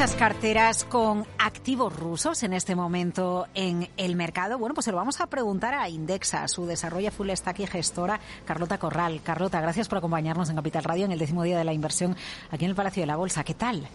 [0.00, 4.58] Muchas carteras con activos rusos en este momento en el mercado.
[4.58, 8.18] Bueno, pues se lo vamos a preguntar a Indexa, su desarrollo full stack y gestora
[8.46, 9.20] Carlota Corral.
[9.22, 12.16] Carlota, gracias por acompañarnos en Capital Radio en el décimo día de la inversión
[12.50, 13.44] aquí en el Palacio de la Bolsa.
[13.44, 13.86] ¿Qué tal?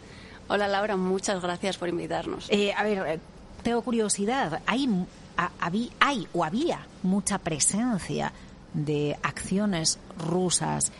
[0.47, 2.51] Hola Laura, muchas gracias por invitarnos.
[2.51, 3.19] Eh, a ver, eh,
[3.63, 4.61] tengo curiosidad.
[4.67, 4.87] ¿Hay,
[5.99, 8.31] ¿Hay o había mucha presencia
[8.75, 10.91] de acciones rusas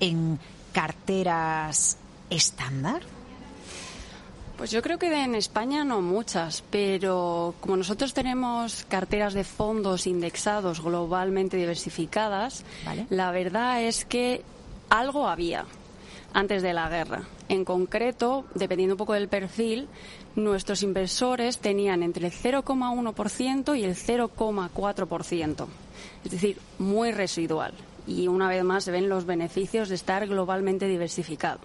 [0.00, 0.38] en
[0.72, 1.98] carteras
[2.30, 3.02] estándar?
[4.56, 10.06] Pues yo creo que en España no muchas, pero como nosotros tenemos carteras de fondos
[10.06, 12.64] indexados globalmente diversificadas,
[13.10, 14.42] la verdad es que
[14.90, 15.66] algo había
[16.32, 17.24] antes de la guerra.
[17.48, 19.88] En concreto, dependiendo un poco del perfil,
[20.36, 25.66] nuestros inversores tenían entre el 0,1% y el 0,4%,
[26.24, 27.74] es decir, muy residual.
[28.06, 31.60] Y una vez más se ven los beneficios de estar globalmente diversificado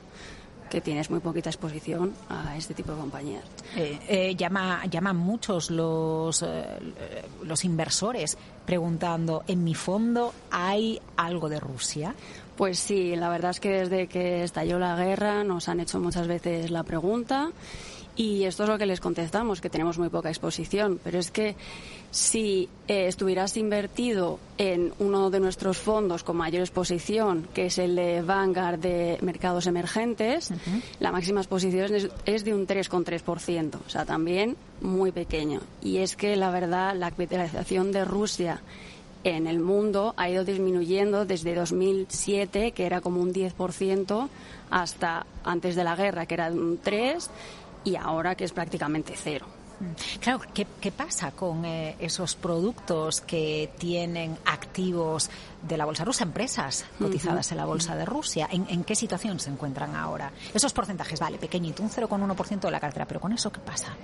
[0.69, 3.43] que tienes muy poquita exposición a este tipo de compañías.
[3.75, 6.65] Eh, eh, llama, llaman muchos los, eh,
[7.43, 12.13] los inversores preguntando, ¿en mi fondo hay algo de Rusia?
[12.55, 16.27] Pues sí, la verdad es que desde que estalló la guerra nos han hecho muchas
[16.27, 17.51] veces la pregunta
[18.19, 20.99] y esto es lo que les contestamos, que tenemos muy poca exposición.
[21.01, 21.55] Pero es que
[22.11, 27.95] si eh, estuvieras invertido en uno de nuestros fondos con mayor exposición, que es el
[27.95, 30.51] de Vanguard de mercados emergentes,
[30.99, 31.95] la máxima exposición
[32.25, 33.75] es, de un 3,3%.
[33.87, 35.61] O sea, también muy pequeño.
[35.81, 38.61] Y es que la verdad, la capitalización de Rusia
[39.23, 44.27] en el mundo ha ido disminuyendo desde 2007, que era como un 10%,
[44.69, 47.29] hasta antes de la guerra, que era un 3%,
[47.83, 49.47] y ahora que es prácticamente cero.
[50.19, 55.29] Claro, ¿qué, pasa con eh, esos productos que tienen activos
[55.61, 58.49] de la bolsa rusa, empresas cotizadas en la bolsa de Rusia?
[58.51, 60.31] ¿En, qué situación se encuentran ahora?
[60.53, 63.95] Esos porcentajes, vale, pequeñito, un 0,1% de la cartera, pero ¿con eso qué pasa?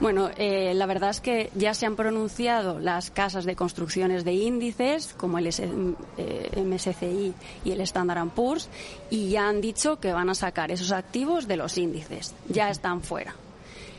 [0.00, 4.32] Bueno, eh, la verdad es que ya se han pronunciado las casas de construcciones de
[4.32, 7.32] índices, como el MSCI eh,
[7.64, 8.68] y el Standard Poor's,
[9.10, 12.34] y ya han dicho que van a sacar esos activos de los índices.
[12.48, 13.34] Ya están fuera.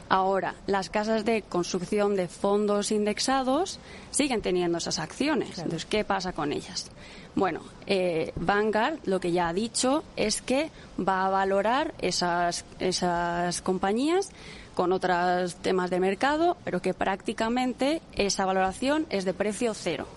[0.08, 3.80] Ahora, las casas de construcción de fondos indexados
[4.10, 5.60] siguen teniendo esas acciones.
[5.60, 6.90] Entonces, ¿qué pasa con ellas?
[7.36, 13.62] Bueno, eh, Vanguard lo que ya ha dicho es que va a valorar esas, esas
[13.62, 14.32] compañías
[14.80, 20.08] con otros temas de mercado, pero que prácticamente esa valoración es de precio cero.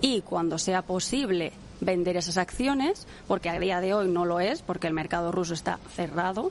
[0.00, 4.62] Y cuando sea posible vender esas acciones, porque a día de hoy no lo es,
[4.62, 6.50] porque el mercado ruso está cerrado,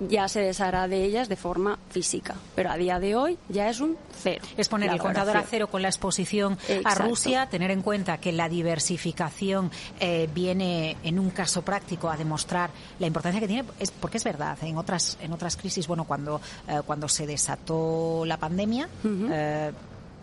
[0.00, 2.34] ya se deshará de ellas de forma física.
[2.54, 4.42] Pero a día de hoy ya es un cero.
[4.56, 8.32] Es poner el contador a cero con la exposición a Rusia, tener en cuenta que
[8.32, 13.90] la diversificación eh, viene en un caso práctico a demostrar la importancia que tiene, es,
[13.90, 18.38] porque es verdad, en otras, en otras crisis, bueno, cuando, eh, cuando se desató la
[18.38, 19.72] pandemia, eh,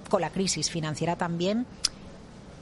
[0.09, 1.65] con la crisis financiera también,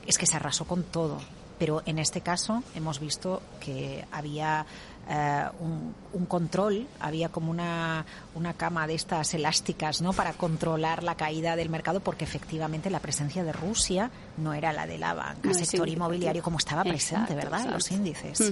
[0.05, 1.19] es que se arrasó con todo.
[1.57, 4.65] Pero en este caso hemos visto que había
[5.07, 10.13] eh, un, control, había como una, una cama de estas elásticas ¿no?
[10.13, 14.87] para controlar la caída del mercado, porque efectivamente la presencia de Rusia no era la
[14.87, 18.51] de la banca, sector inmobiliario, como estaba presente, ¿verdad?, en los índices.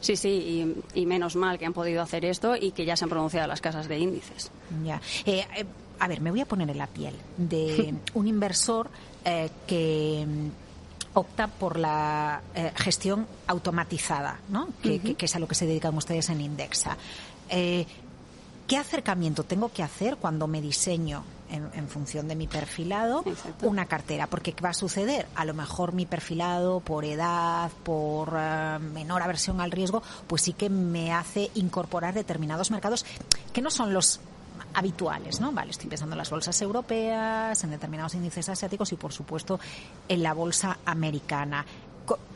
[0.00, 3.10] Sí, sí, y, menos mal que han podido hacer esto y que ya se han
[3.10, 4.52] pronunciado las casas de índices.
[4.84, 5.00] Ya.
[5.24, 5.66] Eh, eh,
[5.98, 8.88] a ver, me voy a poner en la piel de un inversor
[9.66, 10.24] que
[11.16, 14.68] opta por la eh, gestión automatizada, ¿no?
[14.82, 16.98] Que, es a lo que se dedican ustedes en Indexa.
[17.48, 17.86] Eh,
[18.66, 23.24] ¿Qué acercamiento tengo que hacer cuando me diseño en, función de mi perfilado
[23.62, 24.26] una cartera?
[24.26, 25.26] Porque ¿qué va a suceder?
[25.36, 30.52] A lo mejor mi perfilado por edad, por eh, menor aversión al riesgo, pues sí
[30.52, 33.06] que me hace incorporar determinados mercados
[33.54, 34.20] que no son los
[34.74, 35.52] habituales, ¿no?
[35.52, 39.58] Vale, estoy pensando en las bolsas europeas, en determinados índices asiáticos y, por supuesto,
[40.08, 41.64] en la bolsa americana.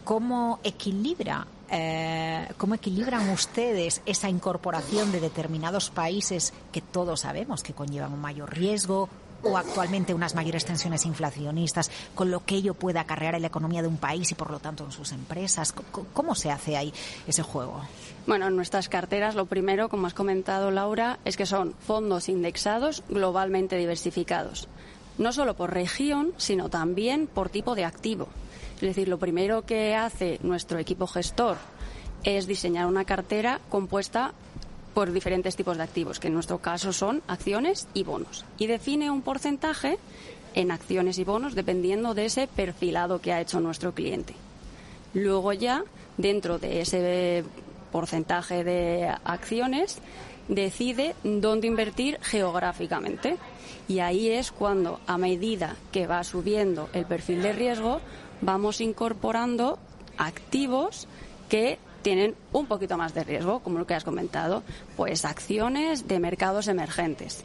[0.05, 7.75] ¿Cómo equilibra eh, ¿Cómo equilibran ustedes esa incorporación de determinados países que todos sabemos que
[7.75, 9.09] conllevan un mayor riesgo,
[9.43, 13.83] o actualmente unas mayores tensiones inflacionistas, con lo que ello puede acarrear en la economía
[13.83, 15.73] de un país y por lo tanto en sus empresas.
[16.13, 16.93] ¿Cómo se hace ahí
[17.27, 17.81] ese juego?
[18.27, 23.03] Bueno, en nuestras carteras lo primero, como has comentado Laura, es que son fondos indexados
[23.09, 24.69] globalmente diversificados.
[25.19, 28.29] no solo por región, sino también por tipo de activo.
[28.77, 31.59] Es decir, lo primero que hace nuestro equipo gestor
[32.25, 34.33] es diseñar una cartera compuesta
[34.95, 39.11] por diferentes tipos de activos, que en nuestro caso son acciones y bonos, y define
[39.11, 39.99] un porcentaje
[40.55, 44.35] en acciones y bonos dependiendo de ese perfilado que ha hecho nuestro cliente.
[45.15, 45.85] Luego ya,
[46.17, 47.45] dentro de ese
[47.93, 49.99] porcentaje de acciones,
[50.49, 53.37] decide dónde invertir geográficamente.
[53.89, 58.01] Y ahí es cuando, a medida que va subiendo el perfil de riesgo,
[58.41, 59.79] vamos incorporando
[60.17, 61.09] activos
[61.49, 64.63] que tienen un poquito más de riesgo, como lo que has comentado,
[64.97, 67.45] pues acciones de mercados emergentes.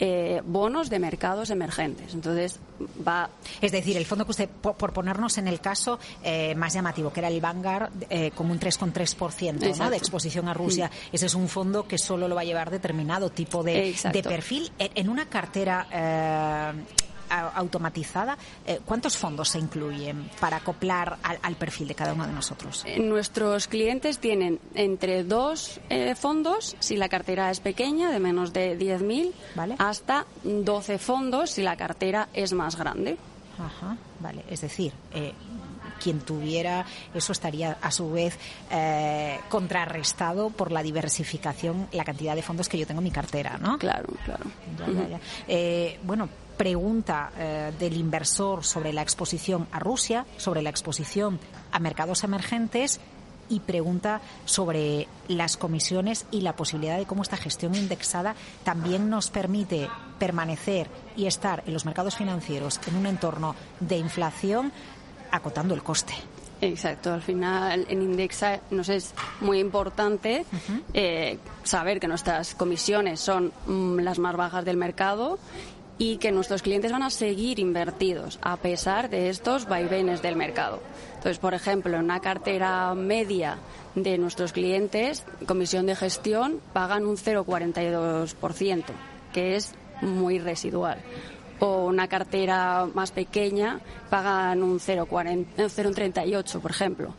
[0.00, 2.14] Eh, bonos de mercados emergentes.
[2.14, 2.60] Entonces,
[3.06, 3.30] va.
[3.60, 7.18] Es decir, el fondo que usted, por, ponernos en el caso eh, más llamativo, que
[7.18, 9.90] era el Vanguard, eh, como un 3,3% ¿no?
[9.90, 11.14] de exposición a Rusia, mm.
[11.16, 14.70] ese es un fondo que solo lo va a llevar determinado tipo de, de perfil.
[14.78, 16.74] En una cartera
[17.30, 18.36] automatizada,
[18.66, 22.84] eh, ¿cuántos fondos se incluyen para acoplar al, perfil de cada uno de nosotros?
[22.86, 28.52] Eh, nuestros clientes tienen entre dos eh, fondos, si la cartera es pequeña, de menos
[28.52, 29.76] de 10.000, ¿Vale?
[29.78, 33.16] hasta 12 fondos si la cartera es más grande.
[33.58, 34.44] Ajá, vale.
[34.48, 34.92] Es decir,
[36.00, 38.38] quien tuviera eso estaría a su vez
[39.48, 43.76] contrarrestado por la diversificación, la cantidad de fondos que yo tengo en mi cartera, ¿no?
[43.78, 44.44] Claro, claro.
[46.04, 46.28] bueno,
[46.58, 51.38] pregunta eh, del inversor sobre la exposición a Rusia, sobre la exposición
[51.72, 53.00] a mercados emergentes
[53.48, 58.34] y pregunta sobre las comisiones y la posibilidad de cómo esta gestión indexada
[58.64, 59.88] también nos permite
[60.18, 64.72] permanecer y estar en los mercados financieros en un entorno de inflación
[65.30, 66.14] acotando el coste.
[66.60, 70.44] Exacto, al final en Indexa nos es muy importante
[70.92, 75.38] eh, saber que nuestras comisiones son mm, las más bajas del mercado
[75.98, 80.80] y que nuestros clientes van a seguir invertidos a pesar de estos vaivenes del mercado.
[81.16, 83.58] Entonces, por ejemplo, en una cartera media
[83.96, 88.84] de nuestros clientes, comisión de gestión, pagan un 0,42%,
[89.32, 90.98] que es muy residual.
[91.58, 97.14] O una cartera más pequeña, pagan un 0,38, por ejemplo.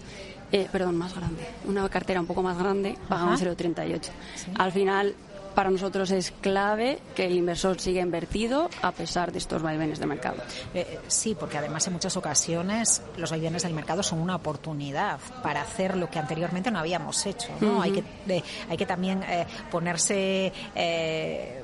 [0.52, 1.46] Eh, perdón, más grande.
[1.66, 4.10] Una cartera un poco más grande paga un 0,38.
[4.58, 5.14] Al final,
[5.56, 10.06] para nosotros es clave que el inversor siga invertido a pesar de estos vaivenes de
[10.06, 10.38] mercado.
[10.74, 15.62] Eh, sí, porque además en muchas ocasiones los vaivenes del mercado son una oportunidad para
[15.62, 17.50] hacer lo que anteriormente no habíamos hecho.
[17.60, 17.82] ¿no?
[17.82, 21.59] hay, que, hay que también eh, ponerse eh,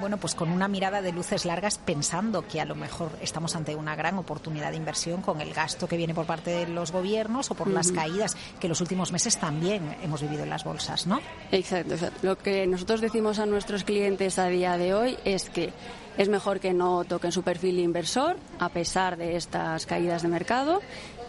[0.00, 3.74] bueno, pues con una mirada de luces largas pensando que a lo mejor estamos ante
[3.74, 7.50] una gran oportunidad de inversión con el gasto que viene por parte de los gobiernos
[7.50, 11.20] o por las caídas que los últimos meses también hemos vivido en las bolsas, ¿no?
[11.50, 12.18] Exacto, exacto.
[12.22, 15.72] Lo que nosotros decimos a nuestros clientes a día de hoy es que
[16.16, 20.80] es mejor que no toquen su perfil inversor a pesar de estas caídas de mercado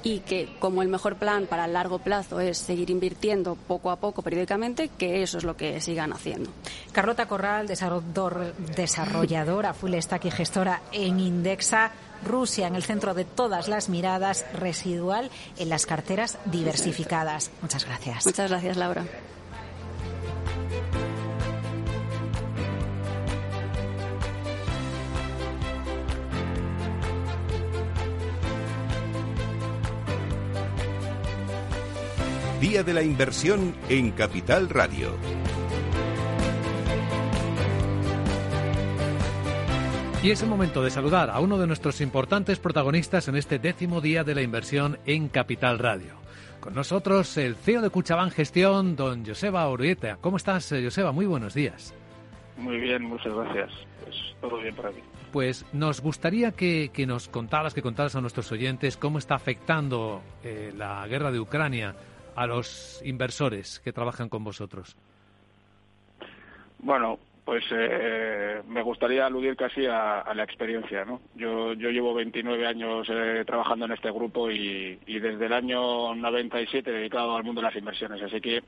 [0.08, 3.98] y que como el mejor plan para el largo plazo es seguir invirtiendo poco a
[3.98, 6.50] poco periódicamente, que eso es lo que sigan haciendo.
[6.94, 11.92] Carlota Corral, desarrolladora full stack y gestora en Indexa.
[12.26, 17.52] Rusia en el centro de todas las miradas, residual en las carteras diversificadas.
[17.62, 18.26] Muchas gracias.
[18.26, 19.06] Muchas gracias, Laura.
[32.62, 35.16] Día de la Inversión en Capital Radio.
[40.24, 44.02] Y es el momento de saludar a uno de nuestros importantes protagonistas en este décimo
[44.02, 46.16] día de la inversión en Capital Radio.
[46.60, 50.18] Con nosotros el CEO de Cuchabán Gestión, don Joseba Orueta.
[50.20, 51.12] ¿Cómo estás, eh, Joseba?
[51.12, 51.94] Muy buenos días.
[52.58, 53.70] Muy bien, muchas gracias.
[54.04, 55.02] Pues todo bien para mí.
[55.32, 60.74] Pues nos gustaría que, nos contaras, que contaras a nuestros oyentes cómo está afectando eh,
[60.76, 61.94] la guerra de Ucrania
[62.38, 64.96] a los inversores que trabajan con vosotros?
[66.78, 71.04] Bueno, pues eh, me gustaría aludir casi a, la experiencia.
[71.04, 71.20] ¿no?
[71.34, 76.92] Yo, yo llevo 29 años eh, trabajando en este grupo y, desde el año 97
[76.92, 78.62] dedicado al mundo de las inversiones, así que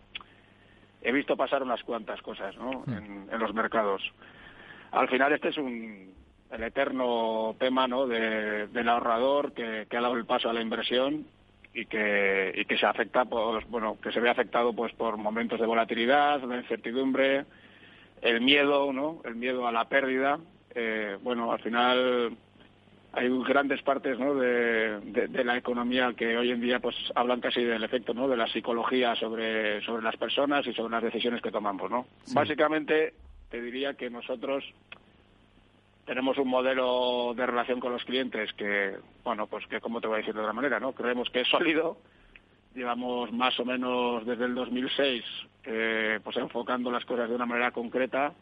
[1.03, 2.83] he visto pasar unas cuantas cosas ¿no?
[2.87, 3.29] Hmm.
[3.31, 4.01] en, los mercados.
[4.91, 6.11] Al final este es un,
[6.49, 8.07] el eterno tema ¿no?
[8.07, 11.27] del ahorrador que, que ha dado el paso a la inversión
[11.73, 15.59] y que, y que se afecta pues bueno que se ve afectado pues por momentos
[15.59, 17.45] de volatilidad de incertidumbre
[18.21, 20.39] el miedo no el miedo a la pérdida
[20.73, 22.35] eh, bueno al final
[23.11, 24.35] hay grandes partes ¿no?
[24.35, 28.27] de, de, la economía que hoy en día pues hablan casi del efecto ¿no?
[28.27, 32.05] de la psicología sobre, sobre las personas y sobre las decisiones que tomamos ¿no?
[32.33, 33.13] básicamente
[33.49, 34.63] te diría que nosotros
[36.09, 40.15] tenemos un modelo de relación con los clientes que, bueno, pues que, como te voy
[40.15, 40.91] a decir de otra manera, ¿no?
[40.93, 41.97] Creemos que es sólido.
[42.73, 45.23] Llevamos más o menos desde el 2006
[45.65, 48.33] eh, pues enfocando las cosas de una manera concreta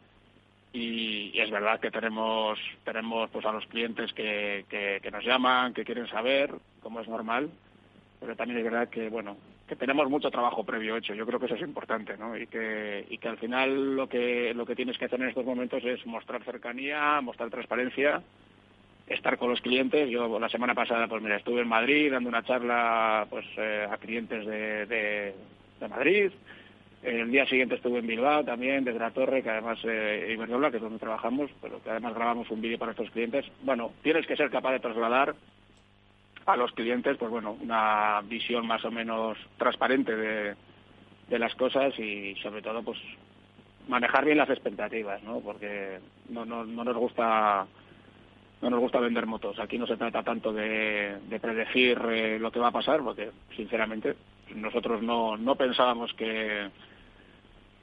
[0.71, 5.83] y, es verdad que tenemos tenemos pues a los clientes que, que, nos llaman, que
[5.83, 7.49] quieren saber, como es normal,
[8.21, 9.35] pero también es verdad que bueno
[9.67, 11.13] que tenemos mucho trabajo previo hecho.
[11.13, 12.37] Yo creo que eso es importante, ¿no?
[12.37, 15.45] Y que y que al final lo que lo que tienes que hacer en estos
[15.45, 18.21] momentos es mostrar cercanía, mostrar transparencia,
[19.07, 20.09] estar con los clientes.
[20.09, 23.97] Yo la semana pasada pues mira estuve en Madrid dando una charla pues eh, a
[23.97, 26.31] clientes de, de, Madrid
[27.03, 30.77] el día siguiente estuve en Bilbao también, desde la torre, que además, eh, Iberdrola, que
[30.77, 33.45] es donde trabajamos, pero que además grabamos un vídeo para estos clientes.
[33.61, 35.35] Bueno, tienes que ser capaz de trasladar
[36.47, 40.55] a los clientes, pues bueno, una visión más o menos transparente de,
[41.37, 42.97] las cosas y sobre todo, pues
[43.89, 45.41] manejar bien las expectativas, ¿no?
[45.41, 45.99] Porque
[46.29, 47.67] no, no, no nos gusta
[48.61, 49.59] no nos gusta vender motos.
[49.59, 53.29] Aquí no se trata tanto de, de predecir eh, lo que va a pasar, porque
[53.55, 54.15] sinceramente
[54.55, 56.69] nosotros no, no pensábamos que,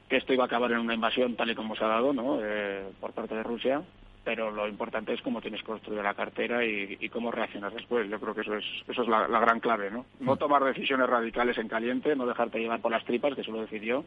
[0.09, 2.39] que esto iba a acabar en una invasión tal y como se ha dado ¿no?
[2.43, 3.83] Eh, por parte de Rusia,
[4.25, 8.09] pero lo importante es cómo tienes construida la cartera y, cómo reaccionas después.
[8.09, 10.07] Yo creo que eso es, eso es la, la, gran clave, ¿no?
[10.21, 13.61] No tomar decisiones radicales en caliente, no dejarte llevar por las tripas, que eso lo
[13.61, 14.05] decidió,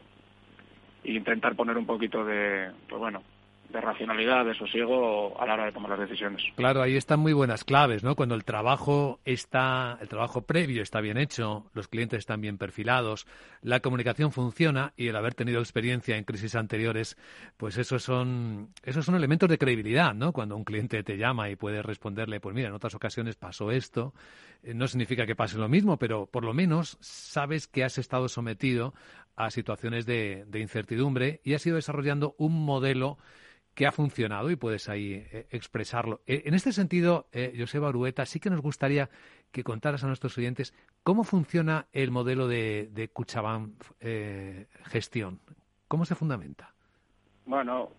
[1.03, 3.21] e intentar poner un poquito de, pues bueno,
[3.69, 6.41] de racionalidad, de sosiego a la hora de tomar las decisiones.
[6.55, 8.15] Claro, ahí están muy buenas claves, ¿no?
[8.15, 13.27] Cuando el trabajo está, el trabajo previo está bien hecho, los clientes están bien perfilados,
[13.61, 17.17] la comunicación funciona y el haber tenido experiencia en crisis anteriores,
[17.57, 20.31] pues esos son, esos son elementos de credibilidad, ¿no?
[20.31, 24.13] Cuando un cliente te llama y puedes responderle, pues mira, en otras ocasiones pasó esto,
[24.63, 28.29] eh, no significa que pase lo mismo, pero por lo menos sabes que has estado
[28.29, 28.93] sometido
[29.35, 33.17] a situaciones de, de incertidumbre y has ido desarrollando un modelo
[33.77, 36.21] que ha funcionado y puedes ahí eh, expresarlo.
[36.25, 39.07] Eh, en este sentido, eh, Joseba Urueta, sí que nos gustaría
[39.51, 43.11] que contaras a nuestros oyentes cómo funciona el modelo de, de
[44.01, 45.39] eh, Gestión.
[45.87, 46.73] ¿Cómo se fundamenta?
[47.45, 47.91] Bueno,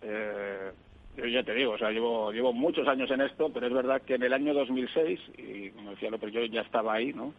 [1.15, 4.01] yo ya te digo, o sea, llevo, llevo muchos años en esto, pero es verdad
[4.01, 7.33] que en el año 2006, y como decía López, yo ya estaba ahí, ¿no?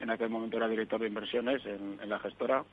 [0.00, 2.64] En aquel momento era director de inversiones en la gestora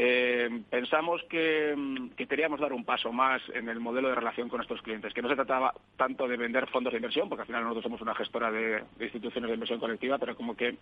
[0.00, 1.74] eh, pensamos que,
[2.16, 5.28] queríamos dar un paso más en el modelo de relación con estos clientes, que no
[5.28, 8.52] se trataba tanto de vender fondos de inversión, porque al final nosotros somos una gestora
[8.52, 10.76] de, instituciones de inversión colectiva, pero como que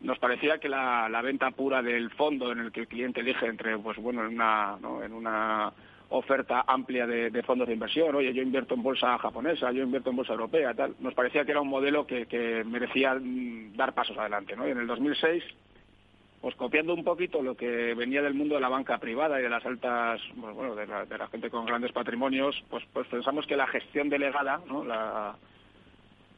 [0.00, 3.76] nos parecía que la, venta pura del fondo en el que el cliente elige entre,
[3.76, 5.70] pues bueno, en una, en una
[6.08, 10.16] oferta amplia de, fondos de inversión, oye, yo invierto en bolsa japonesa, yo invierto en
[10.16, 14.16] bolsa europea, tal, nos parecía que era un modelo que, que merecía mm, dar pasos
[14.16, 14.66] adelante, ¿no?
[14.66, 15.44] Y en el 2006
[16.40, 19.50] pues copiando un poquito lo que venía del mundo de la banca privada y de
[19.50, 23.46] las altas, pues, bueno, de la, de la gente con grandes patrimonios, pues, pues pensamos
[23.46, 24.82] que la gestión delegada, ¿no?
[24.84, 25.36] la,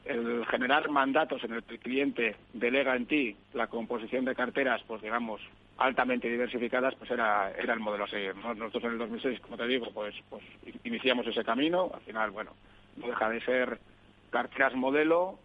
[0.05, 4.81] el generar mandatos en el que el cliente delega en ti la composición de carteras,
[4.85, 5.41] pues digamos,
[5.77, 8.35] altamente diversificadas, pues era, era el modelo a seguir.
[8.35, 10.43] Nosotros en el 2006, como te digo, pues, pues
[10.83, 11.89] iniciamos ese camino.
[11.93, 12.51] Al final, bueno,
[12.97, 13.79] no deja de ser
[14.29, 15.39] carteras modelo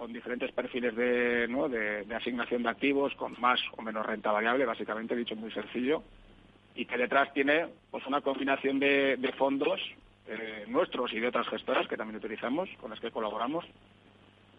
[0.00, 1.68] con diferentes perfiles de, ¿no?
[1.68, 6.02] de, asignación de activos, con más o menos renta variable, básicamente dicho muy sencillo,
[6.74, 9.78] y que detrás tiene pues una combinación de, fondos
[10.26, 13.66] eh, nuestros y de otras gestoras que también utilizamos, con las que colaboramos,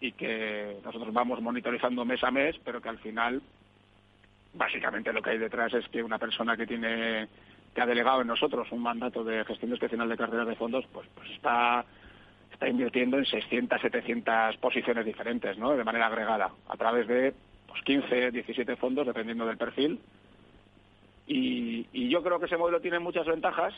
[0.00, 3.42] y que nosotros vamos monitorizando mes a mes, pero que al final
[4.54, 7.26] básicamente lo que hay detrás es que una persona que tiene
[7.74, 11.08] que ha delegado en nosotros un mandato de gestión discrecional de carteras de fondos, pues,
[11.16, 11.84] pues está
[12.62, 15.76] está invirtiendo en 600, 700 posiciones diferentes, ¿no?
[15.76, 17.34] De manera agregada, a través de
[17.66, 19.98] pues, 15, 17 fondos, dependiendo del perfil.
[21.26, 23.74] Y, yo creo que ese modelo tiene muchas ventajas,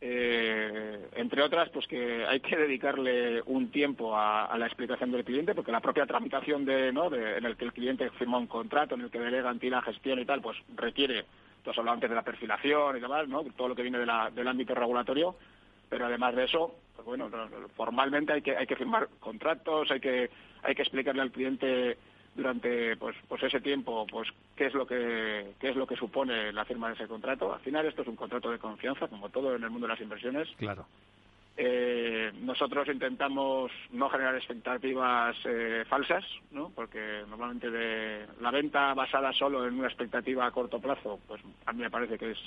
[0.00, 5.54] eh, entre otras, pues que hay que dedicarle un tiempo a, la explicación del cliente,
[5.54, 7.08] porque la propia tramitación de, ¿no?
[7.10, 9.70] de, en el que el cliente firma un contrato, en el que delega en ti
[9.70, 11.26] la gestión y tal, pues requiere,
[11.62, 13.44] todo solo antes de la perfilación y demás, ¿no?
[13.56, 15.36] todo lo que viene de la, del ámbito regulatorio,
[15.90, 17.30] pero además de eso, pues bueno,
[17.74, 20.30] formalmente hay que hay que firmar contratos, hay que
[20.62, 21.96] hay que explicarle al cliente
[22.34, 26.52] durante pues pues ese tiempo pues qué es lo que qué es lo que supone
[26.52, 27.52] la firma de ese contrato.
[27.52, 30.00] Al final esto es un contrato de confianza, como todo en el mundo de las
[30.00, 30.48] inversiones.
[30.56, 30.86] Claro.
[31.56, 36.70] Eh, nosotros intentamos no generar expectativas eh, falsas, ¿no?
[36.74, 41.72] porque normalmente de la venta basada solo en una expectativa a corto plazo, pues a
[41.74, 42.38] mí me parece que es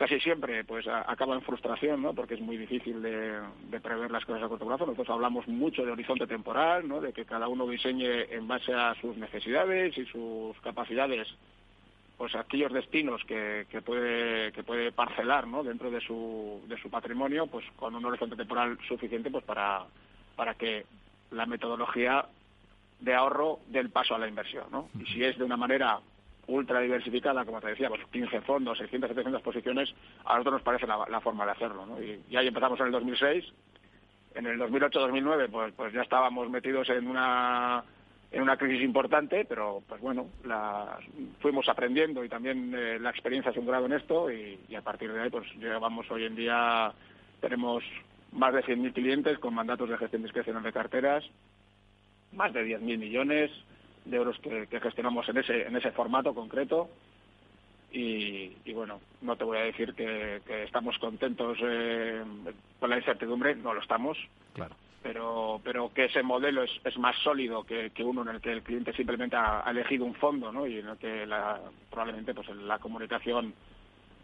[0.00, 2.14] casi siempre pues acaba en frustración, ¿no?
[2.14, 3.38] Porque es muy difícil de,
[3.82, 4.86] prever las cosas a corto plazo.
[4.86, 7.02] Nosotros hablamos mucho de horizonte temporal, ¿no?
[7.02, 11.28] De que cada uno diseñe en base a sus necesidades y sus capacidades
[12.16, 15.62] pues aquellos destinos que, que, puede que puede parcelar ¿no?
[15.62, 19.84] dentro de su, de su patrimonio pues con un horizonte temporal suficiente pues para,
[20.36, 20.84] para que
[21.30, 22.26] la metodología
[23.00, 24.90] de ahorro del paso a la inversión ¿no?
[25.00, 26.00] y si es de una manera
[26.50, 30.86] ultra diversificada como te decía pues 15 fondos 600 700 posiciones a nosotros nos parece
[30.86, 32.02] la, forma de hacerlo ¿no?
[32.02, 33.44] y, y ahí empezamos en el 2006
[34.34, 37.84] en el 2008-2009 pues pues ya estábamos metidos en una
[38.32, 40.98] en una crisis importante, pero pues bueno, la,
[41.40, 44.82] fuimos aprendiendo y también eh, la experiencia es un grado en esto y, y, a
[44.82, 46.92] partir de ahí pues llevamos hoy en día,
[47.40, 47.82] tenemos
[48.32, 51.24] más de 100.000 clientes con mandatos de gestión discrecional de carteras,
[52.32, 53.50] más de 10.000 millones
[54.04, 56.88] de euros que, que, gestionamos en ese, en ese formato concreto.
[57.92, 62.22] Y, y bueno, no te voy a decir que, que estamos contentos eh,
[62.78, 64.16] con la incertidumbre, no lo estamos.
[64.54, 68.40] Claro pero pero que ese modelo es, es más sólido que, que, uno en el
[68.40, 70.66] que el cliente simplemente ha, ha, elegido un fondo ¿no?
[70.66, 73.54] y en el que la, probablemente pues la comunicación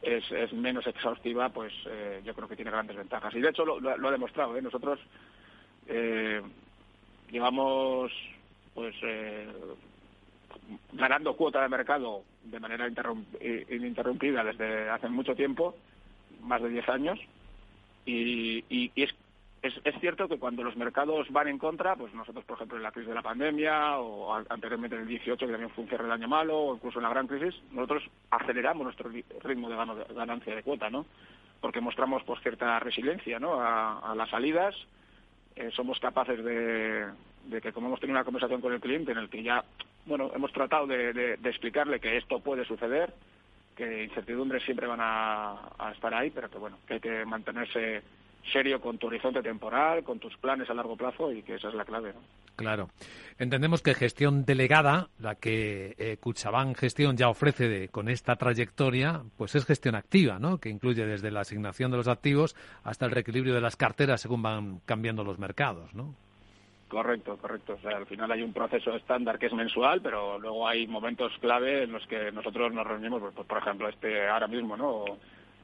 [0.02, 3.64] es, es menos exhaustiva pues eh, yo creo que tiene grandes ventajas y de hecho
[3.64, 4.62] lo, lo, lo ha demostrado ¿eh?
[4.62, 5.00] nosotros
[5.86, 6.42] eh,
[7.30, 8.12] llevamos
[8.76, 9.48] pues eh,
[10.92, 15.74] ganando cuota de mercado de manera ininterrumpida desde hace mucho tiempo
[16.42, 17.18] más de 10 años
[18.04, 19.14] y, y, es
[19.62, 22.92] es, cierto que cuando los mercados van en contra, pues nosotros, por ejemplo, en la
[22.92, 26.12] crisis de la pandemia o anteriormente en el 18, que también fue un cierre del
[26.12, 30.62] año malo, o incluso en la gran crisis, nosotros aceleramos nuestro ritmo de, ganancia de
[30.62, 31.04] cuota, ¿no?
[31.60, 33.60] Porque mostramos pues cierta resiliencia, ¿no?
[33.60, 34.76] A, a las salidas,
[35.56, 37.06] eh, somos capaces de,
[37.46, 39.64] de que, como hemos tenido una conversación con el cliente en el que ya,
[40.04, 43.12] bueno, hemos tratado de, explicarle que esto puede suceder,
[43.76, 48.02] que incertidumbres siempre van a, a estar ahí, pero que, bueno, que hay que mantenerse
[48.52, 51.74] serio con tu horizonte temporal, con tus planes a largo plazo y que esa es
[51.74, 52.12] la clave.
[52.12, 52.20] ¿no?
[52.56, 52.88] Claro.
[53.38, 59.22] Entendemos que gestión delegada, la que eh, Cuchabán Gestión ya ofrece de, con esta trayectoria,
[59.36, 60.58] pues es gestión activa, ¿no?
[60.58, 64.42] Que incluye desde la asignación de los activos hasta el reequilibrio de las carteras según
[64.42, 66.14] van cambiando los mercados, ¿no?
[66.88, 67.74] Correcto, correcto.
[67.74, 71.32] O sea, al final hay un proceso estándar que es mensual, pero luego hay momentos
[71.40, 75.04] clave en los que nosotros nos reunimos, pues, por ejemplo, este ahora mismo, ¿no?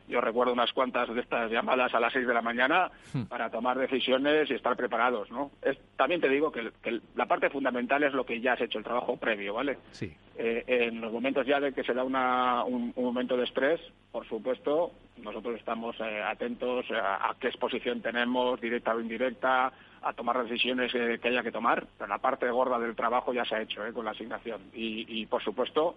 [0.09, 3.23] Yo recuerdo unas cuantas de estas llamadas a las seis de la mañana hmm.
[3.25, 5.53] para tomar decisiones y estar preparados, ¿no?
[5.63, 8.79] Es, también te digo que, que, la parte fundamental es lo que ya has hecho,
[8.79, 9.79] el trabajo previo, ¿vale?
[9.93, 10.13] Sí.
[10.37, 13.81] Eh, en los momentos ya de que se da una, un, un momento de estrés,
[14.11, 20.13] por supuesto, nosotros estamos eh, atentos a, a, qué exposición tenemos, directa o indirecta, a
[20.13, 23.55] tomar decisiones eh, que haya que tomar, pero la parte gorda del trabajo ya se
[23.55, 24.61] ha hecho eh, con la asignación.
[24.75, 25.97] Y, y por supuesto,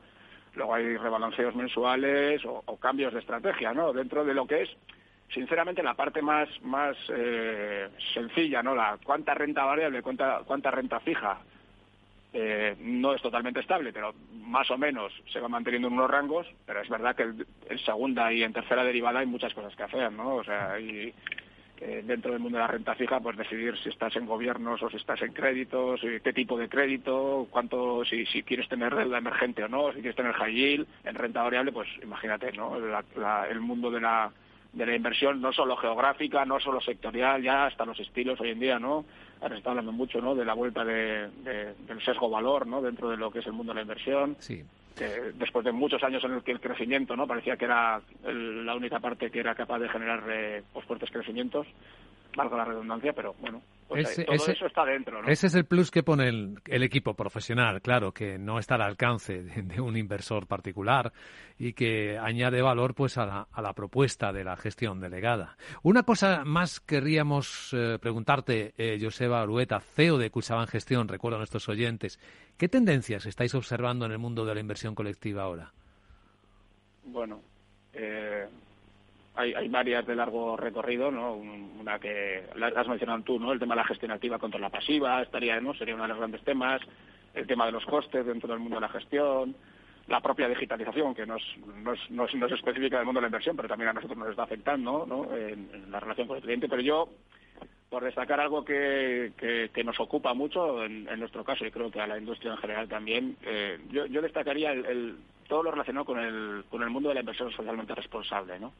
[0.56, 3.94] luego hay rebalanceos mensuales o, cambios de estrategia, ¿no?
[3.94, 4.70] Dentro de lo que es,
[5.34, 8.76] sinceramente, la parte más más eh, sencilla, ¿no?
[8.76, 11.40] La cuánta renta variable, cuánta cuánta renta fija.
[12.38, 16.46] Eh, no es totalmente estable, pero más o menos se va manteniendo en unos rangos,
[16.66, 20.12] pero es verdad que en, segunda y en tercera derivada hay muchas cosas que hacer,
[20.12, 20.36] ¿no?
[20.36, 21.14] O sea, hay,
[21.82, 24.90] eh, dentro del mundo de la renta fija, pues decidir si estás en gobiernos o
[24.90, 29.64] si estás en créditos, qué tipo de crédito, cuánto, si, si quieres tener deuda emergente
[29.64, 32.78] o no, si quieres tener high yield, en renta variable, pues imagínate, ¿no?
[33.50, 34.32] El mundo de la
[34.74, 38.60] de la inversión no solo geográfica, no solo sectorial, ya hasta los estilos hoy en
[38.60, 39.06] día, ¿no?
[39.40, 40.36] Ahora se está hablando mucho, ¿no?
[40.36, 42.82] De la vuelta de, de, del sesgo valor, ¿no?
[42.82, 44.36] Dentro de lo que es el mundo de la inversión.
[44.40, 48.66] Sí después de muchos años en el que el crecimiento no parecía que era el,
[48.66, 51.68] la única parte que era capaz de generar eh, pues fuertes crecimientos
[52.36, 55.28] valga la redundancia pero bueno pues ese, todo ese, eso está dentro ¿no?
[55.28, 58.82] ese es el plus que pone el, el, equipo profesional claro que no está al
[58.82, 61.14] alcance de, de, un inversor particular
[61.60, 66.04] y que añade valor pues a la, a la propuesta de la gestión delegada una
[66.04, 71.70] cosa más querríamos eh, preguntarte eh, Joseba Orueta CEO de Cuchaban Gestión recuerdo a nuestros
[71.70, 72.20] oyentes
[72.58, 75.74] ¿Qué tendencias estáis observando en el mundo de la inversión colectiva ahora?
[77.04, 77.42] Bueno,
[77.94, 78.48] eh,
[79.36, 81.34] hay, hay, varias de largo recorrido, ¿no?
[81.34, 83.52] Una que la has mencionado tú, ¿no?
[83.52, 85.74] El tema de la gestión activa contra la pasiva, estaría, ¿no?
[85.74, 86.82] Sería uno de los grandes temas.
[87.34, 89.56] El tema de los costes dentro del mundo de la gestión,
[90.08, 91.44] la propia digitalización, que no es,
[91.84, 93.94] no es, no es, no es específica del mundo de la inversión, pero también a
[93.94, 95.36] nosotros nos está afectando, ¿no?
[95.36, 96.70] En, en la relación con el cliente.
[96.70, 97.10] Pero yo
[97.90, 101.92] por destacar algo que, que, que nos ocupa mucho en, en, nuestro caso y creo
[101.92, 105.18] que a la industria en general también, eh, yo, yo, destacaría el, el,
[105.48, 108.74] todo lo relacionado con el, con el mundo de la inversión socialmente responsable, ¿no?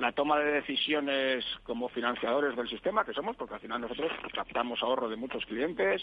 [0.00, 4.82] La toma de decisiones como financiadores del sistema que somos, porque al final nosotros captamos
[4.82, 6.02] ahorro de muchos clientes,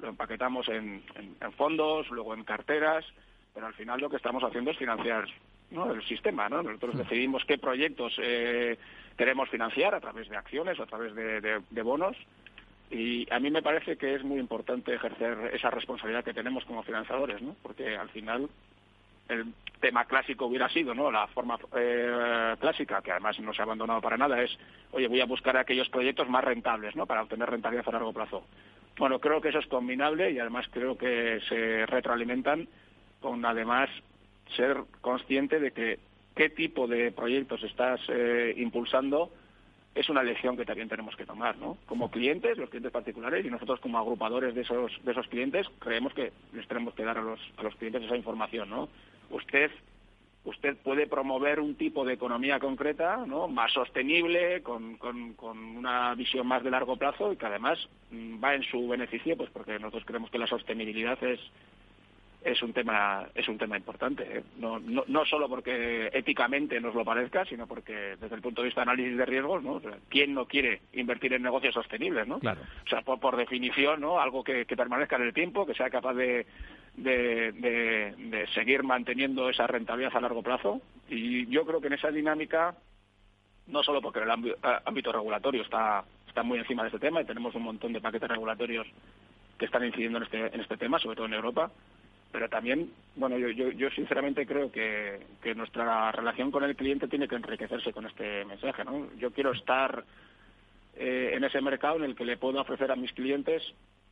[0.00, 3.04] lo empaquetamos en, en, en fondos, luego en carteras,
[3.54, 5.26] pero al final lo que estamos haciendo es financiar
[5.70, 5.92] ¿no?
[5.92, 6.60] el sistema, ¿no?
[6.64, 8.76] Nosotros decidimos qué proyectos eh,
[9.16, 12.16] queremos financiar a través de acciones a través de, de, de, bonos
[12.90, 16.82] y a mí me parece que es muy importante ejercer esa responsabilidad que tenemos como
[16.82, 17.54] financiadores, ¿no?
[17.62, 18.48] Porque al final
[19.28, 21.10] el tema clásico hubiera sido, ¿no?
[21.10, 24.56] La forma eh, clásica, que además no se ha abandonado para nada, es,
[24.92, 27.06] oye, voy a buscar aquellos proyectos más rentables, ¿no?
[27.06, 28.44] Para obtener rentabilidad a largo plazo.
[28.98, 32.68] Bueno, creo que eso es combinable y además creo que se retroalimentan
[33.20, 33.90] con además
[34.56, 35.98] ser consciente de que
[36.34, 39.30] qué tipo de proyectos estás eh, impulsando
[39.94, 41.78] es una elección que también tenemos que tomar, ¿no?
[41.86, 46.12] Como clientes, los clientes particulares y nosotros como agrupadores de esos de esos clientes creemos
[46.12, 48.88] que les tenemos que dar a los a los clientes esa información, ¿no?
[49.30, 49.70] Usted
[50.46, 53.48] usted puede promover un tipo de economía concreta, ¿no?
[53.48, 57.78] Más sostenible, con, con, con una visión más de largo plazo y que además
[58.10, 61.40] mm, va en su beneficio, pues porque nosotros creemos que la sostenibilidad es
[62.46, 64.42] es un tema es un tema importante ¿eh?
[64.58, 68.66] no, no, no solo porque éticamente nos lo parezca sino porque desde el punto de
[68.66, 72.60] vista de análisis de riesgos no quién no quiere invertir en negocios sostenibles no claro.
[72.84, 76.46] o sea por, definición no algo que, permanezca en el tiempo que sea capaz de
[76.96, 82.10] de, de, seguir manteniendo esa rentabilidad a largo plazo y yo creo que en esa
[82.10, 82.74] dinámica
[83.66, 86.04] no solo porque el ámbito regulatorio está
[86.36, 88.86] está muy encima de este tema y tenemos un montón de paquetes regulatorios
[89.58, 91.70] que están incidiendo en este, en este tema, sobre todo en Europa,
[92.30, 97.08] pero también, bueno, yo, yo, yo sinceramente creo que, que, nuestra relación con el cliente
[97.08, 99.08] tiene que enriquecerse con este mensaje, ¿no?
[99.16, 100.04] Yo quiero estar
[100.96, 103.62] eh, en ese mercado en el que le puedo ofrecer a mis clientes,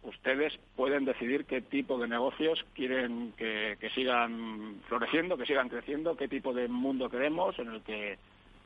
[0.05, 6.17] ustedes pueden decidir qué tipo de negocios quieren que, que sigan floreciendo, que sigan creciendo,
[6.17, 8.19] qué tipo de mundo queremos, en el que,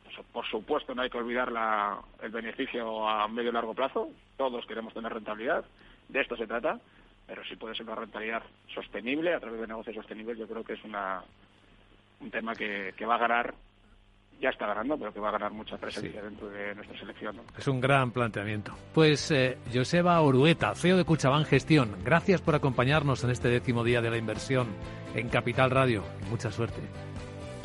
[0.05, 4.11] pues, por supuesto, no hay que olvidar la, el beneficio a medio y largo plazo,
[4.37, 5.65] todos queremos tener rentabilidad,
[6.09, 6.81] de esto se trata,
[7.27, 8.43] pero si puede ser una rentabilidad
[8.75, 11.23] sostenible a través de negocios sostenibles, yo creo que es una,
[12.21, 13.55] un tema que, va a ganar
[14.41, 17.41] ya está ganando, pero que va a ganar mucha presencia dentro de nuestra selección.
[17.57, 18.73] Es un gran planteamiento.
[18.95, 24.01] Pues eh, Joseba Orueta, CEO de Cuchabán Gestión, gracias por acompañarnos en este décimo día
[24.01, 24.69] de la inversión
[25.15, 26.05] en Capital Radio.
[26.31, 26.81] Mucha suerte.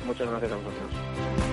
[0.05, 1.52] Muchas gracias a vosotros.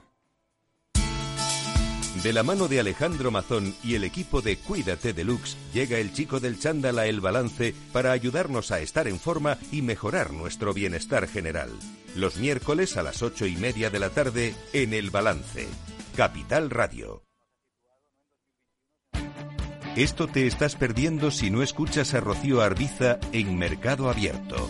[2.23, 6.39] De la mano de Alejandro Mazón y el equipo de Cuídate Deluxe, llega el chico
[6.39, 11.27] del chándal a El Balance para ayudarnos a estar en forma y mejorar nuestro bienestar
[11.27, 11.71] general.
[12.15, 15.67] Los miércoles a las ocho y media de la tarde en El Balance.
[16.15, 17.23] Capital Radio.
[19.95, 24.69] Esto te estás perdiendo si no escuchas a Rocío Arbiza en Mercado Abierto.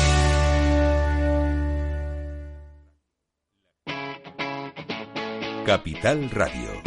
[5.65, 6.81] Capital Radio.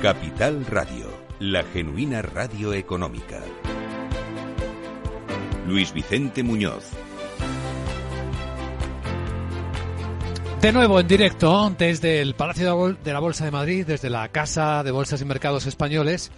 [0.00, 1.06] Capital Radio,
[1.40, 3.65] la genuina radio económica.
[5.66, 6.84] Luis Vicente Muñoz.
[10.60, 14.82] De nuevo en directo desde el Palacio de la Bolsa de Madrid, desde la Casa
[14.82, 16.30] de Bolsas y Mercados Españoles,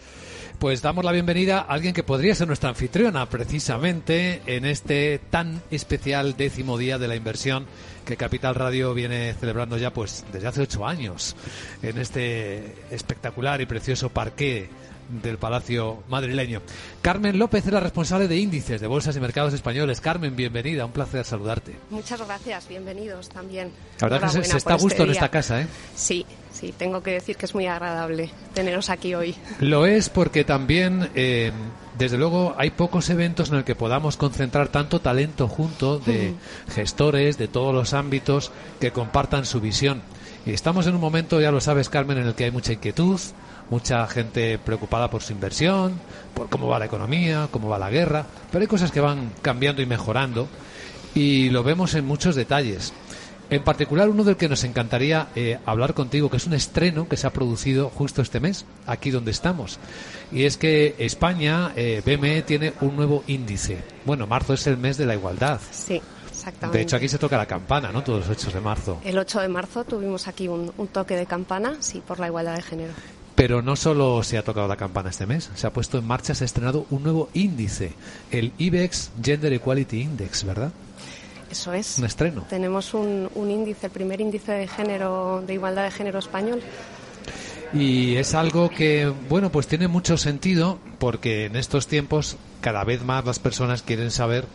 [0.58, 5.62] pues damos la bienvenida a alguien que podría ser nuestra anfitriona precisamente en este tan
[5.70, 7.66] especial décimo día de la inversión
[8.04, 11.36] que Capital Radio viene celebrando ya pues desde hace ocho años
[11.82, 14.68] en este espectacular y precioso parque
[15.08, 16.60] del Palacio madrileño.
[17.02, 20.00] Carmen López es la responsable de índices de bolsas y mercados españoles.
[20.00, 21.76] Carmen, bienvenida, un placer saludarte.
[21.90, 23.72] Muchas gracias, bienvenidos también.
[24.00, 25.66] La verdad que se, está a gusto este en esta casa, ¿eh?
[25.94, 29.34] Sí, sí, tengo que decir que es muy agradable teneros aquí hoy.
[29.60, 31.52] Lo es porque también, eh,
[31.96, 36.34] desde luego, hay pocos eventos en el que podamos concentrar tanto talento junto de
[36.74, 40.02] gestores de todos los ámbitos que compartan su visión.
[40.46, 43.20] Y estamos en un momento, ya lo sabes, Carmen, en el que hay mucha inquietud,
[43.70, 46.00] mucha gente preocupada por su inversión,
[46.34, 49.82] por cómo va la economía, cómo va la guerra, pero hay cosas que van cambiando
[49.82, 50.48] y mejorando
[51.14, 52.92] y lo vemos en muchos detalles.
[53.50, 57.16] En particular, uno del que nos encantaría eh, hablar contigo, que es un estreno que
[57.16, 59.78] se ha producido justo este mes, aquí donde estamos.
[60.30, 63.78] Y es que España, eh, BME, tiene un nuevo índice.
[64.04, 65.60] Bueno, marzo es el mes de la igualdad.
[65.70, 66.02] Sí.
[66.28, 66.78] Exactamente.
[66.78, 68.04] De hecho, aquí se toca la campana, ¿no?
[68.04, 69.00] Todos los 8 de marzo.
[69.02, 72.54] El 8 de marzo tuvimos aquí un, un toque de campana, sí, por la igualdad
[72.54, 72.92] de género.
[73.38, 76.34] Pero no solo se ha tocado la campana este mes, se ha puesto en marcha,
[76.34, 77.92] se ha estrenado un nuevo índice,
[78.32, 80.72] el IBEX Gender Equality Index, ¿verdad?
[81.48, 81.98] Eso es.
[81.98, 82.46] Un estreno.
[82.50, 86.60] Tenemos un, un índice, el primer índice de género, de igualdad de género español.
[87.72, 93.04] Y es algo que, bueno, pues tiene mucho sentido porque en estos tiempos cada vez
[93.04, 94.46] más las personas quieren saber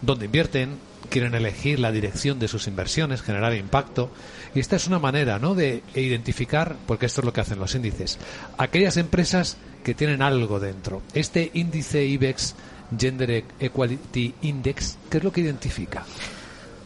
[0.00, 0.78] dónde invierten,
[1.10, 4.10] quieren elegir la dirección de sus inversiones, generar impacto.
[4.54, 5.54] Y esta es una manera ¿no?
[5.54, 8.18] de identificar, porque esto es lo que hacen los índices,
[8.58, 11.02] aquellas empresas que tienen algo dentro.
[11.14, 12.54] Este índice IBEX
[12.98, 16.04] Gender Equality Index, ¿qué es lo que identifica?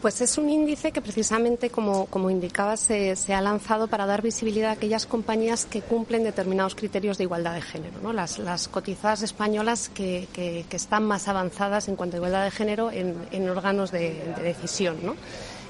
[0.01, 4.23] Pues es un índice que precisamente, como, como indicaba, se, se, ha lanzado para dar
[4.23, 7.99] visibilidad a aquellas compañías que cumplen determinados criterios de igualdad de género.
[8.03, 8.13] ¿no?
[8.13, 12.93] Las, cotizadas españolas que, que, que, están más avanzadas en cuanto a igualdad de género
[12.93, 14.99] en, en órganos de, de decisión.
[15.03, 15.17] ¿no?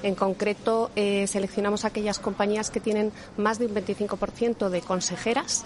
[0.03, 5.63] En concreto, eh, seleccionamos aquellas compañías que tienen más de un 25% de consejeras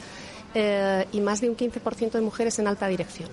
[0.54, 3.30] eh, y más de un 15% de mujeres en alta dirección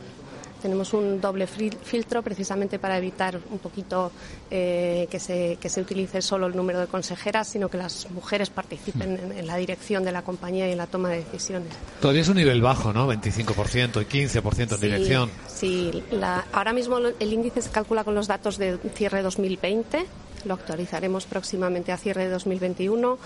[0.61, 4.13] tenemos un doble filtro precisamente para evitar un poquito
[4.51, 8.51] eh, que, se, que se utilice solo el número de consejeras, sino que las mujeres
[8.51, 11.73] participen en, en, la dirección de la compañía y en la toma de decisiones.
[12.01, 13.11] Todavía es un nivel bajo, ¿no?
[13.13, 15.31] 25% y 15% en sí, dirección.
[15.47, 20.07] Sí, la, ahora mismo el índice se calcula con los datos de cierre 2020,
[20.45, 23.19] lo actualizaremos próximamente a cierre de 2021.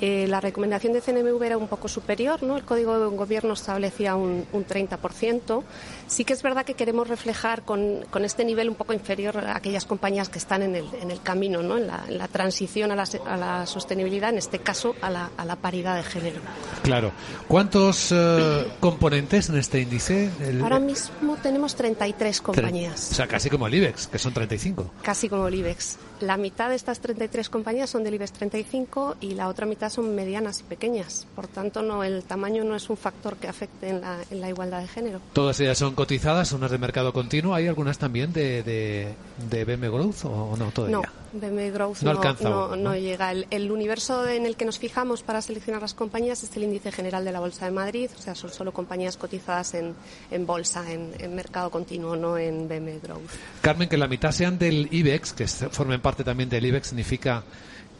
[0.00, 2.56] Eh, la recomendación de CNMV era un poco superior, ¿no?
[2.56, 5.62] El Código de Gobierno establecía un, un 30%.
[6.06, 9.56] Sí que es verdad que queremos reflejar con, con, este nivel un poco inferior a
[9.56, 11.76] aquellas compañías que están en el, en el camino, ¿no?
[11.76, 15.30] En la, en la transición a la, a la, sostenibilidad, en este caso a la,
[15.36, 16.40] a la, paridad de género.
[16.82, 17.12] Claro.
[17.46, 20.30] ¿Cuántos uh, componentes en este índice?
[20.40, 20.62] El...
[20.62, 23.10] Ahora mismo tenemos 33 compañías.
[23.10, 24.92] O sea, casi como el IBEX, que son 35.
[25.02, 25.98] Casi como el IBEX.
[26.20, 30.14] La mitad de estas 33 compañías son del IBEX 35 y la otra mitad son
[30.14, 31.26] medianas y pequeñas.
[31.34, 34.48] Por tanto, no el tamaño no es un factor que afecte en la, en la
[34.50, 35.20] igualdad de género.
[35.32, 37.54] Todas ellas son cotizadas, unas de mercado continuo.
[37.54, 39.14] ¿Hay algunas también de, de,
[39.48, 40.98] de BM Growth o no todavía?
[40.98, 41.02] No,
[41.32, 43.32] BM Growth no, no, alcanza no, aún, no llega.
[43.32, 46.92] El, el, universo en el que nos fijamos para seleccionar las compañías es el índice
[46.92, 48.10] general de la Bolsa de Madrid.
[48.18, 49.94] O sea, son solo compañías cotizadas en,
[50.30, 53.30] en bolsa, en, en, mercado continuo, no en BM Growth.
[53.62, 57.42] Carmen, que la mitad sean del IBEX, que formen parte también del IBEX, significa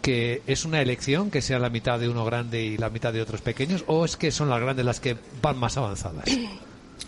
[0.03, 3.21] que es una elección que sea la mitad de uno grande y la mitad de
[3.21, 6.25] otros pequeños o es que son las grandes las que van más avanzadas?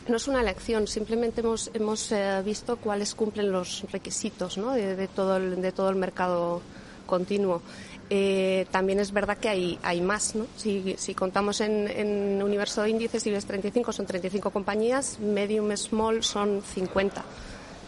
[0.09, 4.73] No es una elección, simplemente hemos, hemos eh, visto cuáles cumplen los requisitos ¿no?
[4.73, 6.61] de, de, todo el, de todo el mercado
[7.07, 7.62] continuo.
[8.11, 10.35] Eh, también es verdad que hay, hay más.
[10.35, 10.47] ¿no?
[10.57, 16.25] Si, si contamos en, en, universo de índices, IBEX 35 son 35 compañías, medium small
[16.25, 17.25] son 50.